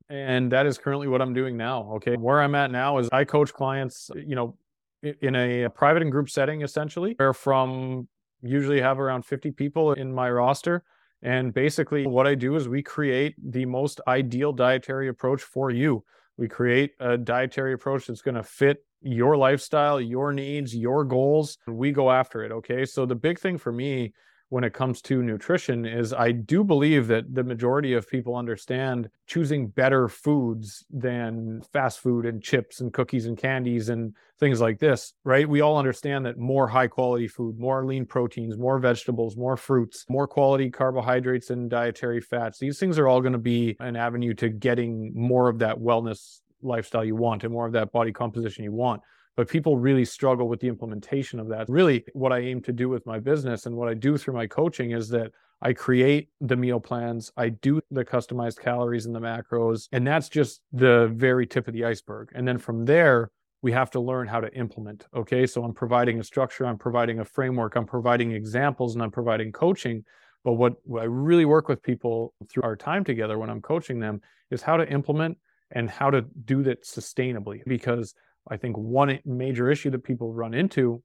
And 0.09 0.51
that 0.53 0.65
is 0.65 0.79
currently 0.79 1.07
what 1.09 1.21
I'm 1.21 1.35
doing 1.35 1.59
now. 1.59 1.93
Okay. 1.97 2.17
Where 2.17 2.41
I'm 2.41 2.55
at 2.55 2.71
now 2.71 2.97
is 2.99 3.11
I 3.13 3.25
coach 3.25 3.53
clients, 3.53 4.11
you 4.17 4.35
know, 4.35 4.57
in 5.03 5.35
a 5.37 5.69
private 5.71 6.03
and 6.03 6.13
group 6.13 6.31
setting, 6.31 6.63
essentially, 6.63 7.15
where 7.17 7.33
from 7.33 8.09
usually 8.43 8.81
have 8.81 9.01
around 9.01 9.25
50 9.25 9.51
people 9.53 9.93
in 9.93 10.13
my 10.13 10.31
roster. 10.31 10.85
And 11.23 11.53
basically, 11.53 12.07
what 12.07 12.27
I 12.27 12.35
do 12.35 12.55
is 12.57 12.69
we 12.69 12.83
create 12.83 13.35
the 13.43 13.65
most 13.65 14.01
ideal 14.07 14.53
dietary 14.53 15.09
approach 15.09 15.43
for 15.43 15.71
you. 15.71 16.05
We 16.37 16.47
create 16.47 16.93
a 17.01 17.19
dietary 17.19 17.73
approach 17.73 18.07
that's 18.07 18.23
going 18.23 18.37
to 18.37 18.45
fit 18.45 18.85
your 19.01 19.37
lifestyle, 19.37 20.01
your 20.01 20.33
needs, 20.33 20.75
your 20.75 21.05
goals, 21.05 21.59
we 21.67 21.93
go 21.93 22.11
after 22.11 22.43
it. 22.45 22.53
Okay. 22.53 22.85
So, 22.85 23.07
the 23.07 23.17
big 23.17 23.39
thing 23.39 23.59
for 23.59 23.73
me 23.73 24.13
when 24.51 24.65
it 24.65 24.73
comes 24.73 25.03
to 25.03 25.23
nutrition 25.23 25.85
is 25.85 26.13
I 26.13 26.33
do 26.33 26.65
believe 26.65 27.07
that 27.09 27.35
the 27.35 27.45
majority 27.45 27.93
of 27.93 28.09
people 28.09 28.35
understand 28.35 29.11
choosing 29.27 29.69
better 29.69 30.09
foods 30.09 30.85
than 30.91 31.63
fast 31.73 32.01
food 32.01 32.25
and 32.25 32.43
chips 32.43 32.81
and 32.81 32.93
cookies 32.93 33.27
and 33.27 33.37
candies 33.37 33.91
and 33.91 34.15
things 34.41 34.61
like 34.61 34.79
this, 34.79 35.13
right? 35.25 35.49
We 35.49 35.61
all 35.61 35.77
understand 35.77 36.25
that 36.27 36.39
more 36.39 36.67
high 36.67 36.87
quality 36.87 37.29
food, 37.29 37.59
more 37.59 37.85
lean 37.85 38.07
proteins, 38.07 38.57
more 38.57 38.79
vegetables, 38.79 39.37
more 39.37 39.57
fruits, 39.57 40.07
more 40.09 40.27
quality 40.27 40.71
carbohydrates 40.71 41.51
and 41.51 41.69
dietary 41.69 42.21
fats, 42.21 42.59
these 42.59 42.79
things 42.79 42.99
are 42.99 43.09
all 43.09 43.21
going 43.21 43.33
to 43.33 43.39
be 43.39 43.77
an 43.81 43.97
avenue 43.97 44.33
to 44.35 44.49
getting 44.49 45.13
more 45.15 45.49
of 45.49 45.59
that 45.59 45.77
wellness 45.79 46.41
lifestyle 46.63 47.05
you 47.05 47.15
want 47.15 47.45
and 47.45 47.53
more 47.53 47.67
of 47.67 47.73
that 47.73 47.93
body 47.93 48.13
composition 48.13 48.65
you 48.65 48.73
want 48.73 49.01
but 49.39 49.49
people 49.49 49.79
really 49.79 50.05
struggle 50.05 50.49
with 50.49 50.59
the 50.59 50.67
implementation 50.67 51.39
of 51.39 51.47
that. 51.47 51.69
Really, 51.69 52.05
what 52.13 52.33
I 52.33 52.41
aim 52.41 52.61
to 52.63 52.73
do 52.73 52.89
with 52.89 53.07
my 53.07 53.21
business 53.21 53.67
and 53.67 53.77
what 53.77 53.89
I 53.89 53.95
do 53.95 54.19
through 54.19 54.35
my 54.35 54.49
coaching 54.49 54.91
is 54.91 55.09
that 55.11 55.31
I 55.63 55.75
create 55.75 56.31
the 56.41 56.57
meal 56.57 56.81
plans, 56.81 57.31
I 57.37 57.51
do 57.51 57.81
the 57.93 58.05
customized 58.05 58.59
calories 58.59 59.07
and 59.07 59.15
the 59.15 59.21
macros, 59.21 59.89
and 59.93 60.05
that's 60.05 60.29
just 60.29 60.63
the 60.73 61.13
very 61.15 61.47
tip 61.47 61.69
of 61.69 61.75
the 61.75 61.85
iceberg. 61.85 62.33
And 62.35 62.49
then 62.49 62.59
from 62.59 62.85
there, 62.85 63.31
we 63.63 63.71
have 63.71 63.93
to 63.93 64.01
learn 64.01 64.27
how 64.27 64.41
to 64.41 64.53
implement. 64.55 65.07
Okay. 65.15 65.47
So 65.47 65.63
I'm 65.63 65.73
providing 65.73 66.19
a 66.19 66.25
structure, 66.25 66.67
I'm 66.67 66.77
providing 66.77 67.21
a 67.21 67.25
framework, 67.25 67.77
I'm 67.77 67.87
providing 67.87 68.33
examples, 68.33 68.95
and 68.95 69.05
I'm 69.05 69.13
providing 69.13 69.53
coaching. 69.53 70.05
But 70.43 70.55
what, 70.55 70.79
I 70.99 71.05
really 71.05 71.45
work 71.45 71.69
with 71.69 71.81
people 71.81 72.35
through 72.49 72.65
our 72.65 72.75
time 72.75 73.05
together 73.05 73.39
when 73.39 73.51
I'm 73.51 73.63
coaching 73.63 74.01
them 74.01 74.21
is 74.51 74.63
how 74.63 74.77
to 74.79 74.89
implement 74.93 75.39
and 75.71 75.89
how 75.89 76.11
to 76.11 76.23
do 76.23 76.65
that 76.65 76.83
sustainably 76.83 77.63
because 77.67 78.15
I 78.51 78.57
think 78.57 78.77
one 78.77 79.19
major 79.25 79.71
issue 79.71 79.91
that 79.91 80.05
people 80.05 80.33
run 80.33 80.55
into 80.55 81.03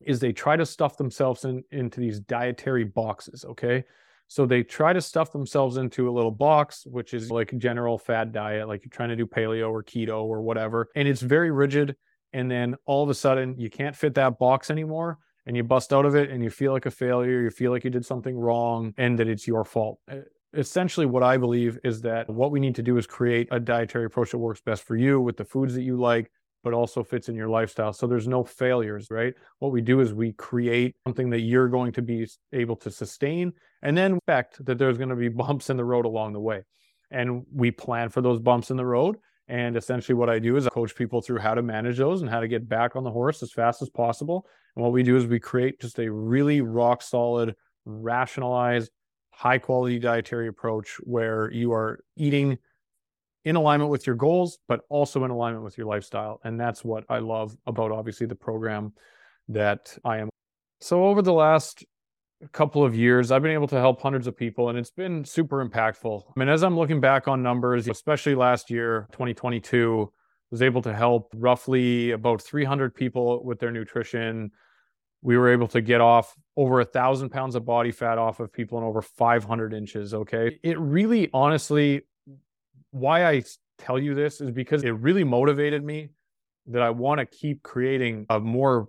is 0.00 0.20
they 0.20 0.32
try 0.32 0.56
to 0.56 0.66
stuff 0.66 0.96
themselves 0.96 1.44
in, 1.44 1.64
into 1.70 2.00
these 2.00 2.20
dietary 2.20 2.84
boxes. 2.84 3.44
Okay. 3.44 3.84
So 4.28 4.46
they 4.46 4.62
try 4.62 4.92
to 4.92 5.00
stuff 5.00 5.32
themselves 5.32 5.76
into 5.76 6.08
a 6.08 6.12
little 6.12 6.30
box, 6.30 6.86
which 6.86 7.14
is 7.14 7.30
like 7.30 7.52
a 7.52 7.56
general 7.56 7.98
fad 7.98 8.32
diet, 8.32 8.68
like 8.68 8.84
you're 8.84 8.90
trying 8.90 9.10
to 9.10 9.16
do 9.16 9.26
paleo 9.26 9.70
or 9.70 9.82
keto 9.82 10.24
or 10.24 10.42
whatever. 10.42 10.88
And 10.96 11.06
it's 11.06 11.20
very 11.20 11.50
rigid. 11.50 11.96
And 12.32 12.50
then 12.50 12.74
all 12.86 13.04
of 13.04 13.10
a 13.10 13.14
sudden, 13.14 13.58
you 13.58 13.70
can't 13.70 13.94
fit 13.94 14.14
that 14.14 14.38
box 14.38 14.70
anymore. 14.70 15.18
And 15.46 15.56
you 15.56 15.62
bust 15.62 15.92
out 15.92 16.06
of 16.06 16.14
it 16.16 16.30
and 16.30 16.42
you 16.42 16.48
feel 16.48 16.72
like 16.72 16.86
a 16.86 16.90
failure. 16.90 17.42
You 17.42 17.50
feel 17.50 17.70
like 17.70 17.84
you 17.84 17.90
did 17.90 18.06
something 18.06 18.34
wrong 18.34 18.94
and 18.96 19.18
that 19.18 19.28
it's 19.28 19.46
your 19.46 19.64
fault 19.64 20.00
essentially 20.56 21.06
what 21.06 21.22
I 21.22 21.36
believe 21.36 21.78
is 21.84 22.02
that 22.02 22.28
what 22.28 22.50
we 22.50 22.60
need 22.60 22.74
to 22.76 22.82
do 22.82 22.96
is 22.96 23.06
create 23.06 23.48
a 23.50 23.60
dietary 23.60 24.04
approach 24.04 24.30
that 24.30 24.38
works 24.38 24.60
best 24.60 24.84
for 24.84 24.96
you 24.96 25.20
with 25.20 25.36
the 25.36 25.44
foods 25.44 25.74
that 25.74 25.82
you 25.82 25.96
like, 25.96 26.30
but 26.64 26.72
also 26.72 27.04
fits 27.04 27.28
in 27.28 27.36
your 27.36 27.48
lifestyle. 27.48 27.92
So 27.92 28.06
there's 28.06 28.26
no 28.26 28.42
failures, 28.42 29.08
right? 29.10 29.34
What 29.60 29.70
we 29.70 29.82
do 29.82 30.00
is 30.00 30.12
we 30.12 30.32
create 30.32 30.96
something 31.06 31.30
that 31.30 31.40
you're 31.40 31.68
going 31.68 31.92
to 31.92 32.02
be 32.02 32.26
able 32.52 32.76
to 32.76 32.90
sustain 32.90 33.52
and 33.82 33.96
then 33.96 34.16
expect 34.16 34.64
that 34.64 34.78
there's 34.78 34.96
going 34.96 35.10
to 35.10 35.16
be 35.16 35.28
bumps 35.44 35.70
in 35.70 35.76
the 35.76 35.84
road 35.84 36.06
along 36.06 36.32
the 36.32 36.40
way. 36.40 36.62
And 37.10 37.44
we 37.54 37.70
plan 37.70 38.08
for 38.08 38.22
those 38.22 38.40
bumps 38.40 38.70
in 38.70 38.76
the 38.76 38.86
road. 38.86 39.16
And 39.46 39.76
essentially, 39.76 40.14
what 40.14 40.30
I 40.30 40.38
do 40.38 40.56
is 40.56 40.66
I 40.66 40.70
coach 40.70 40.96
people 40.96 41.20
through 41.20 41.38
how 41.38 41.54
to 41.54 41.62
manage 41.62 41.98
those 41.98 42.22
and 42.22 42.30
how 42.30 42.40
to 42.40 42.48
get 42.48 42.66
back 42.66 42.96
on 42.96 43.04
the 43.04 43.10
horse 43.10 43.42
as 43.42 43.52
fast 43.52 43.82
as 43.82 43.90
possible. 43.90 44.46
And 44.74 44.82
what 44.82 44.92
we 44.92 45.02
do 45.02 45.16
is 45.18 45.26
we 45.26 45.38
create 45.38 45.78
just 45.80 45.98
a 45.98 46.10
really 46.10 46.62
rock 46.62 47.02
solid, 47.02 47.54
rationalized, 47.84 48.90
high 49.30 49.58
quality 49.58 49.98
dietary 49.98 50.48
approach 50.48 50.96
where 51.02 51.52
you 51.52 51.72
are 51.72 52.00
eating 52.16 52.56
in 53.44 53.56
alignment 53.56 53.90
with 53.90 54.06
your 54.06 54.16
goals, 54.16 54.58
but 54.68 54.80
also 54.88 55.24
in 55.24 55.30
alignment 55.30 55.64
with 55.64 55.76
your 55.76 55.86
lifestyle. 55.86 56.40
And 56.44 56.58
that's 56.58 56.84
what 56.84 57.04
I 57.08 57.18
love 57.18 57.56
about 57.66 57.92
obviously 57.92 58.26
the 58.26 58.34
program 58.34 58.92
that 59.48 59.96
I 60.04 60.18
am. 60.18 60.30
So 60.80 61.04
over 61.04 61.22
the 61.22 61.32
last 61.32 61.84
couple 62.52 62.84
of 62.84 62.94
years, 62.94 63.30
I've 63.30 63.42
been 63.42 63.52
able 63.52 63.68
to 63.68 63.78
help 63.78 64.00
hundreds 64.00 64.26
of 64.26 64.36
people 64.36 64.68
and 64.70 64.78
it's 64.78 64.90
been 64.90 65.24
super 65.24 65.66
impactful. 65.66 66.22
I 66.26 66.40
mean, 66.40 66.48
as 66.48 66.62
I'm 66.62 66.76
looking 66.76 67.00
back 67.00 67.28
on 67.28 67.42
numbers, 67.42 67.88
especially 67.88 68.34
last 68.34 68.70
year, 68.70 69.08
2022, 69.12 70.10
was 70.50 70.62
able 70.62 70.82
to 70.82 70.94
help 70.94 71.32
roughly 71.36 72.12
about 72.12 72.40
300 72.40 72.94
people 72.94 73.44
with 73.44 73.58
their 73.58 73.70
nutrition. 73.70 74.50
We 75.22 75.36
were 75.36 75.50
able 75.50 75.68
to 75.68 75.80
get 75.80 76.00
off 76.00 76.34
over 76.56 76.80
a 76.80 76.84
thousand 76.84 77.30
pounds 77.30 77.54
of 77.54 77.64
body 77.64 77.90
fat 77.90 78.18
off 78.18 78.40
of 78.40 78.52
people 78.52 78.78
in 78.78 78.84
over 78.84 79.02
500 79.02 79.72
inches. 79.72 80.14
Okay. 80.14 80.58
It 80.62 80.78
really 80.78 81.30
honestly 81.32 82.02
why 82.94 83.26
I 83.28 83.42
tell 83.78 83.98
you 83.98 84.14
this 84.14 84.40
is 84.40 84.52
because 84.52 84.84
it 84.84 84.90
really 84.90 85.24
motivated 85.24 85.82
me 85.82 86.10
that 86.66 86.80
I 86.80 86.90
want 86.90 87.18
to 87.18 87.26
keep 87.26 87.62
creating 87.64 88.24
a 88.30 88.38
more 88.38 88.88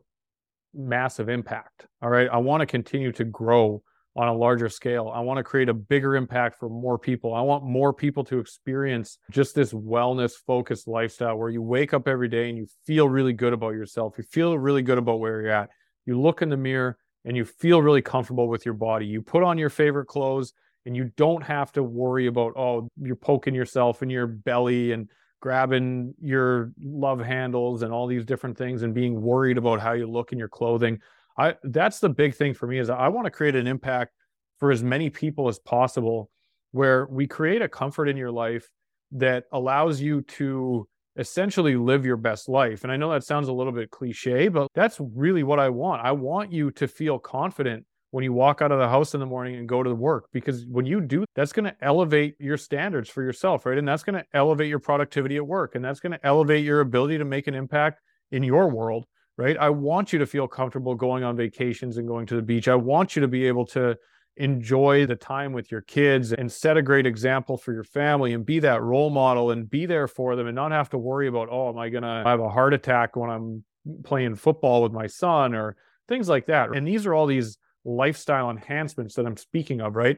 massive 0.76 1.28
impact. 1.28 1.88
All 2.04 2.10
right. 2.10 2.30
I 2.32 2.38
want 2.38 2.62
to 2.62 2.68
continue 2.68 3.12
to 3.14 3.24
grow 3.24 3.82
on 4.16 4.28
a 4.28 4.34
larger 4.34 4.70
scale. 4.70 5.12
I 5.14 5.22
want 5.22 5.38
to 5.38 5.44
create 5.44 5.70
a 5.70 5.74
bigger 5.74 6.16
impact 6.16 6.60
for 6.60 6.70
more 6.70 7.00
people. 7.00 7.34
I 7.34 7.42
want 7.42 7.66
more 7.66 7.94
people 7.94 8.24
to 8.26 8.38
experience 8.40 9.18
just 9.32 9.56
this 9.56 9.74
wellness 9.74 10.34
focused 10.46 10.88
lifestyle 10.88 11.36
where 11.36 11.50
you 11.50 11.64
wake 11.64 11.94
up 11.94 12.08
every 12.08 12.30
day 12.30 12.48
and 12.48 12.58
you 12.58 12.68
feel 12.86 13.10
really 13.10 13.34
good 13.34 13.54
about 13.54 13.74
yourself. 13.74 14.14
You 14.20 14.24
feel 14.24 14.58
really 14.58 14.84
good 14.84 15.00
about 15.00 15.20
where 15.20 15.42
you're 15.42 15.52
at. 15.52 15.72
You 16.06 16.22
look 16.22 16.44
in 16.44 16.50
the 16.50 16.58
mirror 16.58 16.98
and 17.26 17.36
you 17.36 17.44
feel 17.44 17.82
really 17.82 18.04
comfortable 18.04 18.48
with 18.48 18.66
your 18.66 18.76
body. 18.76 19.08
You 19.08 19.24
put 19.24 19.42
on 19.42 19.58
your 19.58 19.72
favorite 19.72 20.06
clothes 20.06 20.54
and 20.86 20.96
you 20.96 21.12
don't 21.18 21.44
have 21.44 21.72
to 21.74 21.84
worry 21.84 22.28
about 22.28 22.54
oh 22.56 22.90
you're 23.02 23.16
poking 23.16 23.56
yourself 23.56 24.04
in 24.04 24.10
your 24.10 24.28
belly 24.28 24.92
and 24.92 25.10
grabbing 25.42 26.14
your 26.20 26.72
love 26.82 27.20
handles 27.20 27.84
and 27.84 27.94
all 27.94 28.08
these 28.08 28.26
different 28.26 28.58
things 28.58 28.82
and 28.82 28.94
being 28.94 29.22
worried 29.22 29.58
about 29.58 29.80
how 29.80 29.94
you 29.94 30.10
look 30.10 30.32
in 30.32 30.40
your 30.40 30.48
clothing. 30.48 31.00
I 31.38 31.56
that's 31.64 32.00
the 32.00 32.10
big 32.10 32.34
thing 32.34 32.54
for 32.54 32.66
me 32.66 32.80
is 32.80 32.90
i 32.90 33.10
want 33.10 33.26
to 33.26 33.32
create 33.32 33.56
an 33.56 33.68
impact 33.68 34.14
for 34.58 34.72
as 34.72 34.82
many 34.82 35.10
people 35.10 35.50
as 35.50 35.60
possible 35.60 36.30
where 36.72 37.06
we 37.08 37.28
create 37.28 37.62
a 37.62 37.68
comfort 37.68 38.08
in 38.08 38.16
your 38.18 38.32
life 38.32 38.70
that 39.12 39.44
allows 39.52 40.02
you 40.02 40.22
to 40.22 40.88
essentially 41.18 41.76
live 41.76 42.06
your 42.06 42.18
best 42.18 42.48
life. 42.48 42.84
And 42.84 42.92
i 42.92 42.96
know 42.96 43.12
that 43.12 43.24
sounds 43.24 43.50
a 43.50 43.54
little 43.54 43.74
bit 43.74 43.92
cliche 43.92 44.48
but 44.48 44.68
that's 44.74 44.98
really 45.00 45.44
what 45.44 45.60
i 45.60 45.70
want. 45.70 46.06
I 46.06 46.14
want 46.14 46.54
you 46.54 46.72
to 46.72 46.88
feel 46.88 47.20
confident 47.20 47.86
when 48.16 48.24
you 48.24 48.32
walk 48.32 48.62
out 48.62 48.72
of 48.72 48.80
the 48.80 48.88
house 48.88 49.14
in 49.14 49.20
the 49.20 49.26
morning 49.26 49.58
and 49.58 49.68
go 49.68 49.84
to 49.84 49.94
work 49.94 50.30
because 50.32 50.66
when 50.68 50.86
you 50.86 51.02
do 51.02 51.26
that's 51.36 51.52
going 51.52 51.66
to 51.66 51.76
elevate 51.82 52.34
your 52.40 52.56
standards 52.56 53.10
for 53.10 53.22
yourself 53.22 53.66
right? 53.66 53.78
And 53.78 53.86
that's 53.86 54.04
going 54.04 54.16
to 54.16 54.24
elevate 54.34 54.70
your 54.70 54.80
productivity 54.80 55.36
at 55.36 55.46
work 55.46 55.76
and 55.76 55.84
that's 55.84 56.00
going 56.00 56.14
to 56.14 56.26
elevate 56.26 56.64
your 56.64 56.80
ability 56.80 57.18
to 57.18 57.26
make 57.26 57.48
an 57.48 57.54
impact 57.54 58.00
in 58.32 58.42
your 58.42 58.70
world 58.70 59.06
right? 59.38 59.58
I 59.58 59.70
want 59.70 60.14
you 60.14 60.20
to 60.20 60.26
feel 60.26 60.48
comfortable 60.48 60.96
going 60.96 61.26
on 61.26 61.36
vacations 61.36 61.98
and 61.98 62.08
going 62.08 62.26
to 62.28 62.38
the 62.38 62.42
beach. 62.42 62.70
I 62.70 62.76
want 62.76 63.18
you 63.18 63.22
to 63.22 63.28
be 63.28 63.46
able 63.50 63.66
to 63.66 63.98
enjoy 64.38 65.06
the 65.06 65.18
time 65.18 65.52
with 65.52 65.70
your 65.70 65.82
kids 65.82 66.32
and 66.32 66.50
set 66.50 66.78
a 66.78 66.82
great 66.82 67.06
example 67.06 67.58
for 67.58 67.74
your 67.74 67.84
family 67.84 68.32
and 68.32 68.46
be 68.46 68.60
that 68.60 68.82
role 68.82 69.10
model 69.10 69.52
and 69.52 69.70
be 69.70 69.86
there 69.86 70.08
for 70.08 70.38
them 70.38 70.48
and 70.48 70.56
not 70.56 70.72
have 70.72 70.90
to 70.92 70.98
worry 70.98 71.28
about 71.28 71.48
oh 71.50 71.70
am 71.70 71.78
i 71.78 71.88
going 71.88 72.04
to 72.04 72.24
have 72.26 72.42
a 72.42 72.50
heart 72.50 72.74
attack 72.74 73.16
when 73.16 73.30
i'm 73.30 73.64
playing 74.04 74.36
football 74.36 74.84
with 74.84 74.92
my 74.92 75.08
son 75.08 75.56
or 75.56 75.78
things 76.10 76.28
like 76.28 76.48
that 76.48 76.76
and 76.76 76.86
these 76.86 77.06
are 77.06 77.14
all 77.14 77.26
these 77.26 77.58
lifestyle 77.86 78.50
enhancements 78.50 79.16
that 79.16 79.26
I'm 79.26 79.38
speaking 79.38 79.80
of, 79.80 79.96
right? 79.96 80.18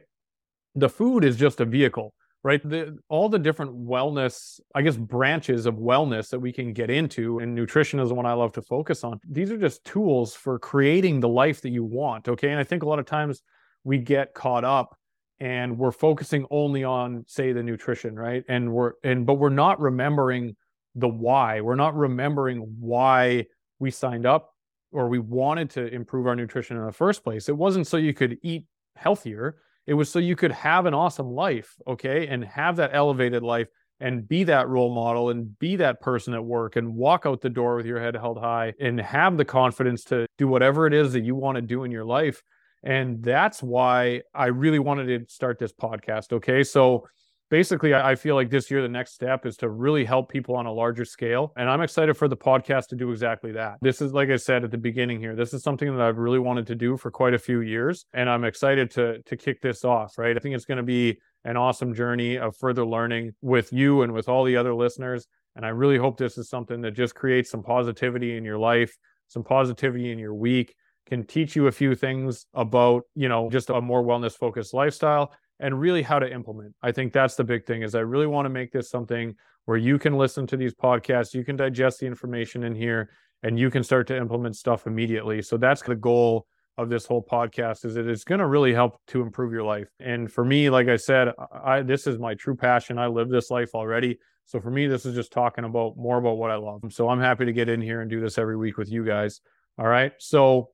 The 0.75 0.89
food 0.89 1.23
is 1.23 1.35
just 1.35 1.59
a 1.59 1.65
vehicle, 1.65 2.13
right? 2.43 2.61
The, 2.67 2.97
all 3.09 3.29
the 3.29 3.39
different 3.39 3.75
wellness, 3.75 4.59
I 4.73 4.81
guess, 4.81 4.95
branches 4.95 5.65
of 5.65 5.75
wellness 5.75 6.29
that 6.29 6.39
we 6.39 6.53
can 6.53 6.73
get 6.73 6.89
into, 6.89 7.39
and 7.39 7.53
nutrition 7.53 7.99
is 7.99 8.09
the 8.09 8.15
one 8.15 8.25
I 8.25 8.33
love 8.33 8.53
to 8.53 8.61
focus 8.61 9.03
on. 9.03 9.19
These 9.29 9.51
are 9.51 9.57
just 9.57 9.83
tools 9.83 10.33
for 10.33 10.57
creating 10.57 11.19
the 11.19 11.29
life 11.29 11.61
that 11.61 11.69
you 11.69 11.83
want, 11.83 12.29
okay? 12.29 12.49
And 12.49 12.59
I 12.59 12.63
think 12.63 12.83
a 12.83 12.87
lot 12.87 12.99
of 12.99 13.05
times 13.05 13.43
we 13.83 13.97
get 13.97 14.33
caught 14.33 14.63
up 14.63 14.97
and 15.39 15.77
we're 15.77 15.91
focusing 15.91 16.45
only 16.49 16.83
on, 16.83 17.25
say, 17.27 17.51
the 17.51 17.63
nutrition, 17.63 18.15
right? 18.15 18.43
And 18.47 18.71
we're, 18.71 18.93
and, 19.03 19.25
but 19.25 19.35
we're 19.35 19.49
not 19.49 19.79
remembering 19.79 20.55
the 20.95 21.07
why. 21.07 21.61
We're 21.61 21.75
not 21.75 21.95
remembering 21.95 22.59
why 22.79 23.45
we 23.79 23.91
signed 23.91 24.25
up 24.25 24.53
or 24.91 25.09
we 25.09 25.19
wanted 25.19 25.69
to 25.71 25.87
improve 25.93 26.27
our 26.27 26.35
nutrition 26.35 26.77
in 26.77 26.85
the 26.85 26.91
first 26.91 27.23
place. 27.23 27.49
It 27.49 27.57
wasn't 27.57 27.87
so 27.87 27.97
you 27.97 28.13
could 28.13 28.37
eat 28.41 28.65
healthier, 28.95 29.57
it 29.85 29.93
was 29.93 30.09
so 30.09 30.19
you 30.19 30.35
could 30.35 30.51
have 30.51 30.85
an 30.85 30.93
awesome 30.93 31.31
life, 31.31 31.75
okay, 31.87 32.27
and 32.27 32.43
have 32.43 32.75
that 32.75 32.91
elevated 32.93 33.41
life 33.41 33.67
and 33.99 34.27
be 34.27 34.43
that 34.43 34.67
role 34.67 34.93
model 34.93 35.29
and 35.29 35.57
be 35.59 35.75
that 35.77 36.01
person 36.01 36.33
at 36.33 36.43
work 36.43 36.75
and 36.75 36.93
walk 36.93 37.25
out 37.25 37.41
the 37.41 37.49
door 37.49 37.75
with 37.75 37.85
your 37.85 37.99
head 37.99 38.15
held 38.15 38.37
high 38.37 38.73
and 38.79 38.99
have 38.99 39.37
the 39.37 39.45
confidence 39.45 40.03
to 40.03 40.25
do 40.37 40.47
whatever 40.47 40.85
it 40.85 40.93
is 40.93 41.13
that 41.13 41.21
you 41.21 41.35
want 41.35 41.55
to 41.55 41.61
do 41.61 41.83
in 41.83 41.91
your 41.91 42.05
life. 42.05 42.43
And 42.83 43.23
that's 43.23 43.63
why 43.63 44.21
I 44.35 44.47
really 44.47 44.79
wanted 44.79 45.05
to 45.07 45.33
start 45.33 45.57
this 45.57 45.73
podcast. 45.73 46.31
Okay. 46.31 46.63
So 46.63 47.07
basically, 47.49 47.93
I 47.93 48.15
feel 48.15 48.35
like 48.35 48.49
this 48.49 48.69
year, 48.69 48.81
the 48.81 48.89
next 48.89 49.13
step 49.13 49.45
is 49.45 49.57
to 49.57 49.69
really 49.69 50.05
help 50.05 50.29
people 50.29 50.55
on 50.55 50.65
a 50.65 50.71
larger 50.71 51.05
scale. 51.05 51.53
And 51.55 51.69
I'm 51.69 51.81
excited 51.81 52.15
for 52.15 52.27
the 52.27 52.37
podcast 52.37 52.87
to 52.87 52.95
do 52.95 53.11
exactly 53.11 53.51
that. 53.53 53.77
This 53.81 54.01
is, 54.01 54.13
like 54.13 54.29
I 54.29 54.35
said 54.35 54.63
at 54.63 54.71
the 54.71 54.77
beginning 54.77 55.19
here, 55.19 55.35
this 55.35 55.53
is 55.53 55.63
something 55.63 55.95
that 55.95 56.01
I've 56.01 56.17
really 56.17 56.39
wanted 56.39 56.67
to 56.67 56.75
do 56.75 56.97
for 56.97 57.11
quite 57.11 57.33
a 57.33 57.39
few 57.39 57.61
years. 57.61 58.05
And 58.13 58.29
I'm 58.29 58.43
excited 58.43 58.91
to, 58.91 59.21
to 59.23 59.37
kick 59.37 59.61
this 59.61 59.85
off, 59.85 60.17
right? 60.17 60.35
I 60.35 60.39
think 60.39 60.55
it's 60.55 60.65
going 60.65 60.77
to 60.77 60.83
be 60.83 61.19
an 61.45 61.57
awesome 61.57 61.93
journey 61.93 62.37
of 62.37 62.55
further 62.57 62.85
learning 62.85 63.33
with 63.41 63.71
you 63.71 64.01
and 64.01 64.13
with 64.13 64.27
all 64.27 64.43
the 64.43 64.57
other 64.57 64.73
listeners. 64.73 65.27
And 65.55 65.65
I 65.65 65.69
really 65.69 65.97
hope 65.97 66.17
this 66.17 66.37
is 66.37 66.49
something 66.49 66.81
that 66.81 66.91
just 66.91 67.15
creates 67.15 67.49
some 67.49 67.63
positivity 67.63 68.37
in 68.37 68.43
your 68.43 68.57
life, 68.57 68.95
some 69.27 69.43
positivity 69.43 70.11
in 70.11 70.19
your 70.19 70.35
week, 70.35 70.75
can 71.07 71.25
teach 71.25 71.55
you 71.55 71.67
a 71.67 71.71
few 71.71 71.95
things 71.95 72.45
about, 72.53 73.03
you 73.15 73.29
know, 73.29 73.49
just 73.49 73.69
a 73.69 73.79
more 73.79 74.03
wellness 74.03 74.33
focused 74.33 74.73
lifestyle 74.73 75.31
and 75.59 75.79
really 75.79 76.01
how 76.01 76.19
to 76.19 76.31
implement. 76.31 76.75
I 76.81 76.91
think 76.91 77.13
that's 77.13 77.35
the 77.35 77.43
big 77.43 77.65
thing 77.65 77.81
is 77.81 77.95
I 77.95 78.01
really 78.01 78.27
want 78.27 78.45
to 78.45 78.49
make 78.49 78.71
this 78.71 78.89
something 78.89 79.35
where 79.65 79.77
you 79.77 79.99
can 79.99 80.17
listen 80.17 80.47
to 80.47 80.57
these 80.57 80.73
podcasts, 80.73 81.33
you 81.33 81.43
can 81.43 81.55
digest 81.55 81.99
the 81.99 82.05
information 82.05 82.63
in 82.63 82.75
here 82.75 83.09
and 83.43 83.59
you 83.59 83.69
can 83.69 83.83
start 83.83 84.07
to 84.07 84.17
implement 84.17 84.55
stuff 84.55 84.87
immediately. 84.87 85.41
So 85.41 85.57
that's 85.57 85.81
the 85.81 85.95
goal 85.95 86.47
of 86.77 86.89
this 86.89 87.05
whole 87.05 87.23
podcast 87.23 87.85
is 87.85 87.95
that 87.95 88.07
it's 88.07 88.23
going 88.23 88.39
to 88.39 88.45
really 88.45 88.73
help 88.73 89.01
to 89.07 89.21
improve 89.21 89.51
your 89.51 89.63
life. 89.63 89.87
And 89.99 90.31
for 90.31 90.45
me, 90.45 90.69
like 90.69 90.87
I 90.87 90.95
said, 90.95 91.29
I 91.51 91.81
this 91.81 92.05
is 92.05 92.19
my 92.19 92.35
true 92.35 92.55
passion. 92.55 92.99
I 92.99 93.07
live 93.07 93.29
this 93.29 93.49
life 93.49 93.71
already. 93.73 94.19
So 94.45 94.61
for 94.61 94.69
me, 94.69 94.87
this 94.87 95.05
is 95.05 95.15
just 95.15 95.31
talking 95.31 95.65
about 95.65 95.97
more 95.97 96.17
about 96.17 96.37
what 96.37 96.51
I 96.51 96.55
love. 96.55 96.81
So 96.89 97.09
I'm 97.09 97.19
happy 97.19 97.45
to 97.45 97.51
get 97.51 97.67
in 97.67 97.81
here 97.81 98.01
and 98.01 98.09
do 98.09 98.21
this 98.21 98.37
every 98.37 98.55
week 98.55 98.77
with 98.77 98.89
you 98.89 99.03
guys. 99.03 99.41
All 99.77 99.87
right. 99.87 100.13
So 100.19 100.69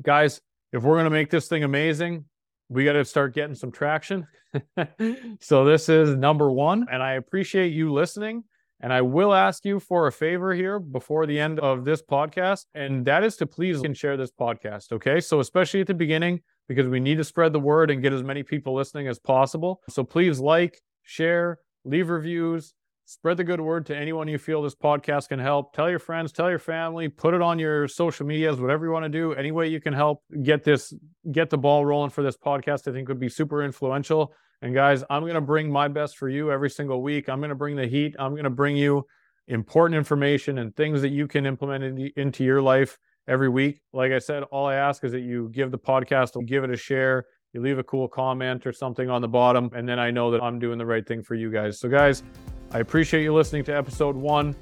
guys, 0.00 0.40
if 0.72 0.82
we're 0.82 0.94
going 0.94 1.04
to 1.04 1.10
make 1.10 1.30
this 1.30 1.48
thing 1.48 1.64
amazing, 1.64 2.24
we 2.68 2.84
got 2.84 2.92
to 2.92 3.04
start 3.04 3.34
getting 3.34 3.54
some 3.54 3.72
traction. 3.72 4.26
so 5.40 5.64
this 5.64 5.88
is 5.88 6.16
number 6.16 6.50
one. 6.50 6.86
And 6.90 7.02
I 7.02 7.14
appreciate 7.14 7.72
you 7.72 7.92
listening. 7.92 8.44
And 8.80 8.92
I 8.92 9.00
will 9.00 9.34
ask 9.34 9.64
you 9.64 9.80
for 9.80 10.06
a 10.06 10.12
favor 10.12 10.54
here 10.54 10.78
before 10.78 11.26
the 11.26 11.38
end 11.38 11.58
of 11.58 11.84
this 11.84 12.00
podcast, 12.00 12.66
and 12.74 13.04
that 13.06 13.24
is 13.24 13.36
to 13.38 13.46
please 13.46 13.82
and 13.82 13.96
share 13.96 14.16
this 14.16 14.30
podcast. 14.30 14.92
Okay. 14.92 15.20
So, 15.20 15.40
especially 15.40 15.80
at 15.80 15.88
the 15.88 15.94
beginning, 15.94 16.42
because 16.68 16.86
we 16.86 17.00
need 17.00 17.16
to 17.16 17.24
spread 17.24 17.52
the 17.52 17.58
word 17.58 17.90
and 17.90 18.02
get 18.02 18.12
as 18.12 18.22
many 18.22 18.44
people 18.44 18.74
listening 18.74 19.08
as 19.08 19.18
possible. 19.18 19.80
So, 19.88 20.04
please 20.04 20.38
like, 20.38 20.80
share, 21.02 21.58
leave 21.84 22.08
reviews, 22.08 22.72
spread 23.08 23.38
the 23.38 23.44
good 23.44 23.60
word 23.60 23.86
to 23.86 23.96
anyone 23.96 24.28
you 24.28 24.36
feel 24.36 24.60
this 24.60 24.74
podcast 24.74 25.30
can 25.30 25.38
help. 25.38 25.72
Tell 25.72 25.88
your 25.88 25.98
friends, 25.98 26.30
tell 26.30 26.50
your 26.50 26.58
family, 26.58 27.08
put 27.08 27.32
it 27.32 27.40
on 27.40 27.58
your 27.58 27.88
social 27.88 28.26
medias, 28.26 28.60
whatever 28.60 28.84
you 28.84 28.92
want 28.92 29.04
to 29.04 29.08
do. 29.08 29.32
Any 29.32 29.50
way 29.50 29.66
you 29.66 29.80
can 29.80 29.94
help 29.94 30.22
get 30.42 30.62
this, 30.62 30.92
get 31.32 31.48
the 31.48 31.56
ball 31.56 31.86
rolling 31.86 32.10
for 32.10 32.22
this 32.22 32.36
podcast, 32.36 32.86
I 32.86 32.92
think 32.92 33.08
would 33.08 33.18
be 33.18 33.30
super 33.30 33.64
influential. 33.64 34.34
And 34.60 34.74
guys, 34.74 35.04
I'm 35.08 35.22
going 35.22 35.36
to 35.36 35.40
bring 35.40 35.72
my 35.72 35.88
best 35.88 36.18
for 36.18 36.28
you 36.28 36.52
every 36.52 36.68
single 36.68 37.00
week. 37.00 37.30
I'm 37.30 37.38
going 37.38 37.48
to 37.48 37.54
bring 37.54 37.76
the 37.76 37.86
heat. 37.86 38.14
I'm 38.18 38.32
going 38.32 38.44
to 38.44 38.50
bring 38.50 38.76
you 38.76 39.06
important 39.46 39.96
information 39.96 40.58
and 40.58 40.76
things 40.76 41.00
that 41.00 41.08
you 41.08 41.26
can 41.26 41.46
implement 41.46 41.84
in, 41.84 42.10
into 42.16 42.44
your 42.44 42.60
life 42.60 42.98
every 43.26 43.48
week. 43.48 43.80
Like 43.94 44.12
I 44.12 44.18
said, 44.18 44.42
all 44.42 44.66
I 44.66 44.74
ask 44.74 45.02
is 45.02 45.12
that 45.12 45.20
you 45.20 45.48
give 45.48 45.70
the 45.70 45.78
podcast, 45.78 46.46
give 46.46 46.62
it 46.62 46.70
a 46.70 46.76
share, 46.76 47.24
you 47.54 47.62
leave 47.62 47.78
a 47.78 47.84
cool 47.84 48.06
comment 48.06 48.66
or 48.66 48.72
something 48.74 49.08
on 49.08 49.22
the 49.22 49.28
bottom, 49.28 49.70
and 49.74 49.88
then 49.88 49.98
I 49.98 50.10
know 50.10 50.30
that 50.30 50.42
I'm 50.42 50.58
doing 50.58 50.76
the 50.76 50.84
right 50.84 51.06
thing 51.06 51.22
for 51.22 51.34
you 51.34 51.50
guys. 51.50 51.80
So, 51.80 51.88
guys, 51.88 52.22
I 52.70 52.80
appreciate 52.80 53.22
you 53.22 53.32
listening 53.32 53.64
to 53.64 53.72
episode 53.72 54.14
one. 54.14 54.54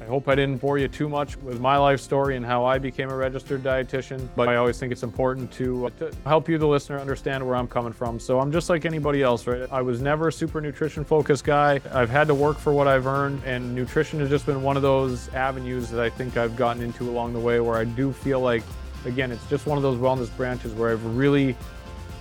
I 0.00 0.04
hope 0.04 0.26
I 0.26 0.34
didn't 0.34 0.56
bore 0.56 0.78
you 0.78 0.88
too 0.88 1.08
much 1.08 1.36
with 1.36 1.60
my 1.60 1.76
life 1.76 2.00
story 2.00 2.34
and 2.34 2.44
how 2.44 2.64
I 2.64 2.76
became 2.76 3.08
a 3.08 3.14
registered 3.14 3.62
dietitian, 3.62 4.28
but 4.34 4.48
I 4.48 4.56
always 4.56 4.80
think 4.80 4.90
it's 4.90 5.04
important 5.04 5.52
to, 5.52 5.86
uh, 5.86 5.90
to, 6.00 6.12
help 6.24 6.48
you, 6.48 6.58
the 6.58 6.66
listener, 6.66 6.98
understand 6.98 7.46
where 7.46 7.54
I'm 7.54 7.68
coming 7.68 7.92
from. 7.92 8.18
So 8.18 8.40
I'm 8.40 8.50
just 8.50 8.68
like 8.68 8.84
anybody 8.84 9.22
else, 9.22 9.46
right? 9.46 9.70
I 9.70 9.80
was 9.80 10.02
never 10.02 10.26
a 10.26 10.32
super 10.32 10.60
nutrition 10.60 11.04
focused 11.04 11.44
guy. 11.44 11.80
I've 11.92 12.10
had 12.10 12.26
to 12.26 12.34
work 12.34 12.58
for 12.58 12.72
what 12.72 12.88
I've 12.88 13.06
earned, 13.06 13.42
and 13.44 13.76
nutrition 13.76 14.18
has 14.18 14.28
just 14.28 14.44
been 14.44 14.60
one 14.64 14.74
of 14.76 14.82
those 14.82 15.32
avenues 15.32 15.88
that 15.90 16.00
I 16.00 16.10
think 16.10 16.36
I've 16.36 16.56
gotten 16.56 16.82
into 16.82 17.08
along 17.08 17.32
the 17.32 17.40
way 17.40 17.60
where 17.60 17.76
I 17.76 17.84
do 17.84 18.12
feel 18.12 18.40
like, 18.40 18.64
again, 19.04 19.30
it's 19.30 19.48
just 19.48 19.66
one 19.66 19.78
of 19.78 19.82
those 19.84 19.98
wellness 19.98 20.36
branches 20.36 20.72
where 20.72 20.90
I've 20.90 21.16
really, 21.16 21.54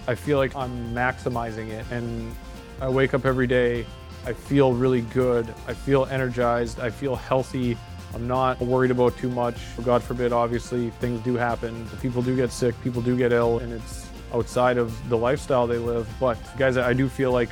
I 0.07 0.13
feel 0.13 0.37
like 0.37 0.55
I'm 0.55 0.93
maximizing 0.93 1.69
it. 1.69 1.83
And 1.89 2.31
I 2.79 2.89
wake 2.89 3.15
up 3.15 3.25
every 3.25 3.47
day 3.47 3.87
I 4.25 4.33
feel 4.33 4.73
really 4.73 5.01
good. 5.01 5.53
I 5.67 5.73
feel 5.73 6.05
energized. 6.05 6.79
I 6.79 6.89
feel 6.89 7.15
healthy. 7.15 7.77
I'm 8.13 8.27
not 8.27 8.59
worried 8.59 8.91
about 8.91 9.17
too 9.17 9.29
much. 9.29 9.57
God 9.83 10.03
forbid, 10.03 10.33
obviously, 10.33 10.89
things 10.99 11.21
do 11.23 11.35
happen. 11.35 11.87
People 12.01 12.21
do 12.21 12.35
get 12.35 12.51
sick, 12.51 12.79
people 12.83 13.01
do 13.01 13.17
get 13.17 13.31
ill, 13.31 13.59
and 13.59 13.71
it's 13.71 14.07
outside 14.33 14.77
of 14.77 15.09
the 15.09 15.17
lifestyle 15.17 15.65
they 15.65 15.77
live. 15.77 16.07
But 16.19 16.37
guys, 16.57 16.77
I 16.77 16.93
do 16.93 17.07
feel 17.07 17.31
like 17.31 17.49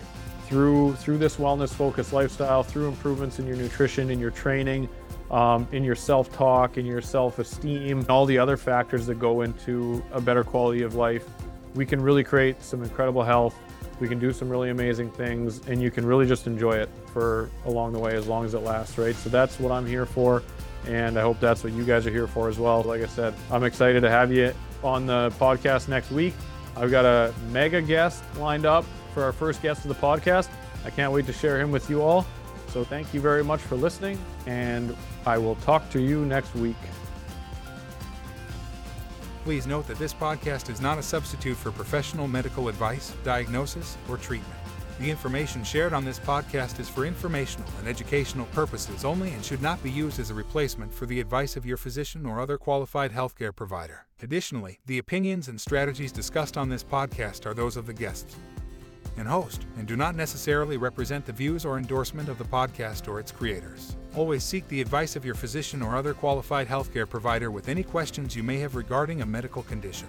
through 0.48 0.96
through 0.96 1.18
this 1.18 1.38
wellness 1.38 1.74
focused 1.74 2.12
lifestyle, 2.12 2.64
through 2.64 2.88
improvements 2.88 3.40
in 3.40 3.48
your 3.48 3.56
nutrition, 3.56 4.10
in 4.10 4.20
your 4.20 4.32
training, 4.32 4.90
um, 5.32 5.68
in 5.72 5.84
your 5.84 5.96
self 5.96 6.32
talk, 6.32 6.78
in 6.78 6.86
your 6.86 7.02
self 7.02 7.40
esteem, 7.40 8.06
all 8.10 8.26
the 8.26 8.38
other 8.38 8.58
factors 8.58 9.06
that 9.08 9.20
go 9.20 9.42
into 9.42 10.04
a 10.12 10.20
better 10.20 10.44
quality 10.44 10.82
of 10.82 10.96
life, 10.96 11.26
we 11.74 11.86
can 11.86 12.02
really 12.02 12.24
create 12.24 12.62
some 12.62 12.84
incredible 12.84 13.24
health 13.24 13.56
we 14.00 14.08
can 14.08 14.20
do 14.20 14.32
some 14.32 14.50
really 14.50 14.70
amazing 14.70 15.12
things 15.12 15.62
and 15.68 15.82
you 15.82 15.92
can 15.92 16.06
really 16.06 16.26
just 16.28 16.48
enjoy 16.48 16.74
it 16.74 16.90
for 17.14 17.50
along 17.66 17.94
the 17.94 18.00
way 18.00 18.16
as 18.16 18.28
long 18.28 18.46
as 18.46 18.54
it 18.54 18.60
lasts, 18.60 18.98
right? 18.98 19.16
So 19.16 19.30
that's 19.30 19.60
what 19.60 19.72
I'm 19.72 19.86
here 19.86 20.06
for. 20.06 20.44
And 20.88 21.18
I 21.20 21.22
hope 21.22 21.40
that's 21.40 21.64
what 21.64 21.74
you 21.74 21.84
guys 21.84 22.08
are 22.08 22.12
here 22.12 22.28
for 22.28 22.48
as 22.48 22.58
well. 22.58 22.82
Like 22.84 23.02
I 23.02 23.08
said, 23.08 23.34
I'm 23.52 23.64
excited 23.64 24.02
to 24.02 24.10
have 24.10 24.32
you 24.32 24.54
on 24.84 25.06
the 25.06 25.34
podcast 25.40 25.88
next 25.88 26.12
week. 26.12 26.34
I've 26.78 26.92
got 26.92 27.06
a 27.06 27.34
mega 27.52 27.82
guest 27.82 28.24
lined 28.38 28.66
up 28.66 28.86
for 29.14 29.24
our 29.24 29.34
first 29.34 29.62
guest 29.62 29.84
of 29.84 29.90
the 29.90 29.96
podcast. 29.96 30.50
I 30.86 30.90
can't 30.90 31.12
wait 31.12 31.26
to 31.26 31.34
share 31.34 31.60
him 31.60 31.72
with 31.72 31.90
you 31.90 32.02
all. 32.02 32.26
So 32.70 32.84
thank 32.84 33.14
you 33.14 33.20
very 33.20 33.44
much 33.44 33.60
for 33.60 33.76
listening, 33.76 34.18
and 34.46 34.96
I 35.26 35.38
will 35.38 35.56
talk 35.56 35.90
to 35.90 36.00
you 36.00 36.24
next 36.26 36.54
week. 36.56 36.78
Please 39.50 39.66
note 39.66 39.88
that 39.88 39.98
this 39.98 40.14
podcast 40.14 40.70
is 40.70 40.80
not 40.80 41.00
a 41.00 41.02
substitute 41.02 41.58
for 41.58 41.72
professional 41.72 42.28
medical 42.28 42.68
advice, 42.68 43.16
diagnosis, 43.24 43.98
or 44.08 44.16
treatment. 44.16 44.54
The 45.00 45.10
information 45.10 45.64
shared 45.64 45.92
on 45.92 46.06
this 46.06 46.20
podcast 46.20 46.80
is 46.80 46.88
for 46.88 47.04
informational 47.04 47.68
and 47.80 47.88
educational 47.88 48.46
purposes 48.52 49.04
only 49.04 49.32
and 49.32 49.44
should 49.44 49.64
not 49.64 49.82
be 49.82 49.90
used 49.90 50.20
as 50.20 50.30
a 50.30 50.36
replacement 50.36 50.94
for 50.94 51.08
the 51.08 51.20
advice 51.20 51.58
of 51.58 51.66
your 51.66 51.78
physician 51.78 52.28
or 52.28 52.40
other 52.40 52.60
qualified 52.60 53.12
healthcare 53.12 53.56
provider. 53.56 54.06
Additionally, 54.22 54.78
the 54.86 55.00
opinions 55.00 55.48
and 55.48 55.60
strategies 55.60 56.12
discussed 56.12 56.56
on 56.56 56.70
this 56.70 56.84
podcast 56.84 57.48
are 57.48 57.56
those 57.56 57.76
of 57.76 57.88
the 57.88 57.94
guests 57.94 58.36
and 59.18 59.28
host 59.28 59.66
and 59.78 59.88
do 59.88 59.96
not 59.96 60.16
necessarily 60.16 60.78
represent 60.78 61.26
the 61.26 61.34
views 61.34 61.66
or 61.66 61.78
endorsement 61.78 62.30
of 62.30 62.38
the 62.38 62.44
podcast 62.44 63.08
or 63.08 63.20
its 63.20 63.32
creators. 63.32 63.96
Always 64.16 64.44
seek 64.44 64.68
the 64.68 64.82
advice 64.82 65.16
of 65.16 65.26
your 65.26 65.36
physician 65.36 65.82
or 65.82 65.96
other 65.96 66.14
qualified 66.14 66.68
healthcare 66.68 67.10
provider 67.10 67.52
with 67.52 67.70
any 67.70 67.84
questions 67.84 68.36
you 68.36 68.44
may 68.44 68.58
have 68.58 68.76
regarding 68.76 69.22
a 69.22 69.26
medical 69.26 69.64
condition. 69.64 70.08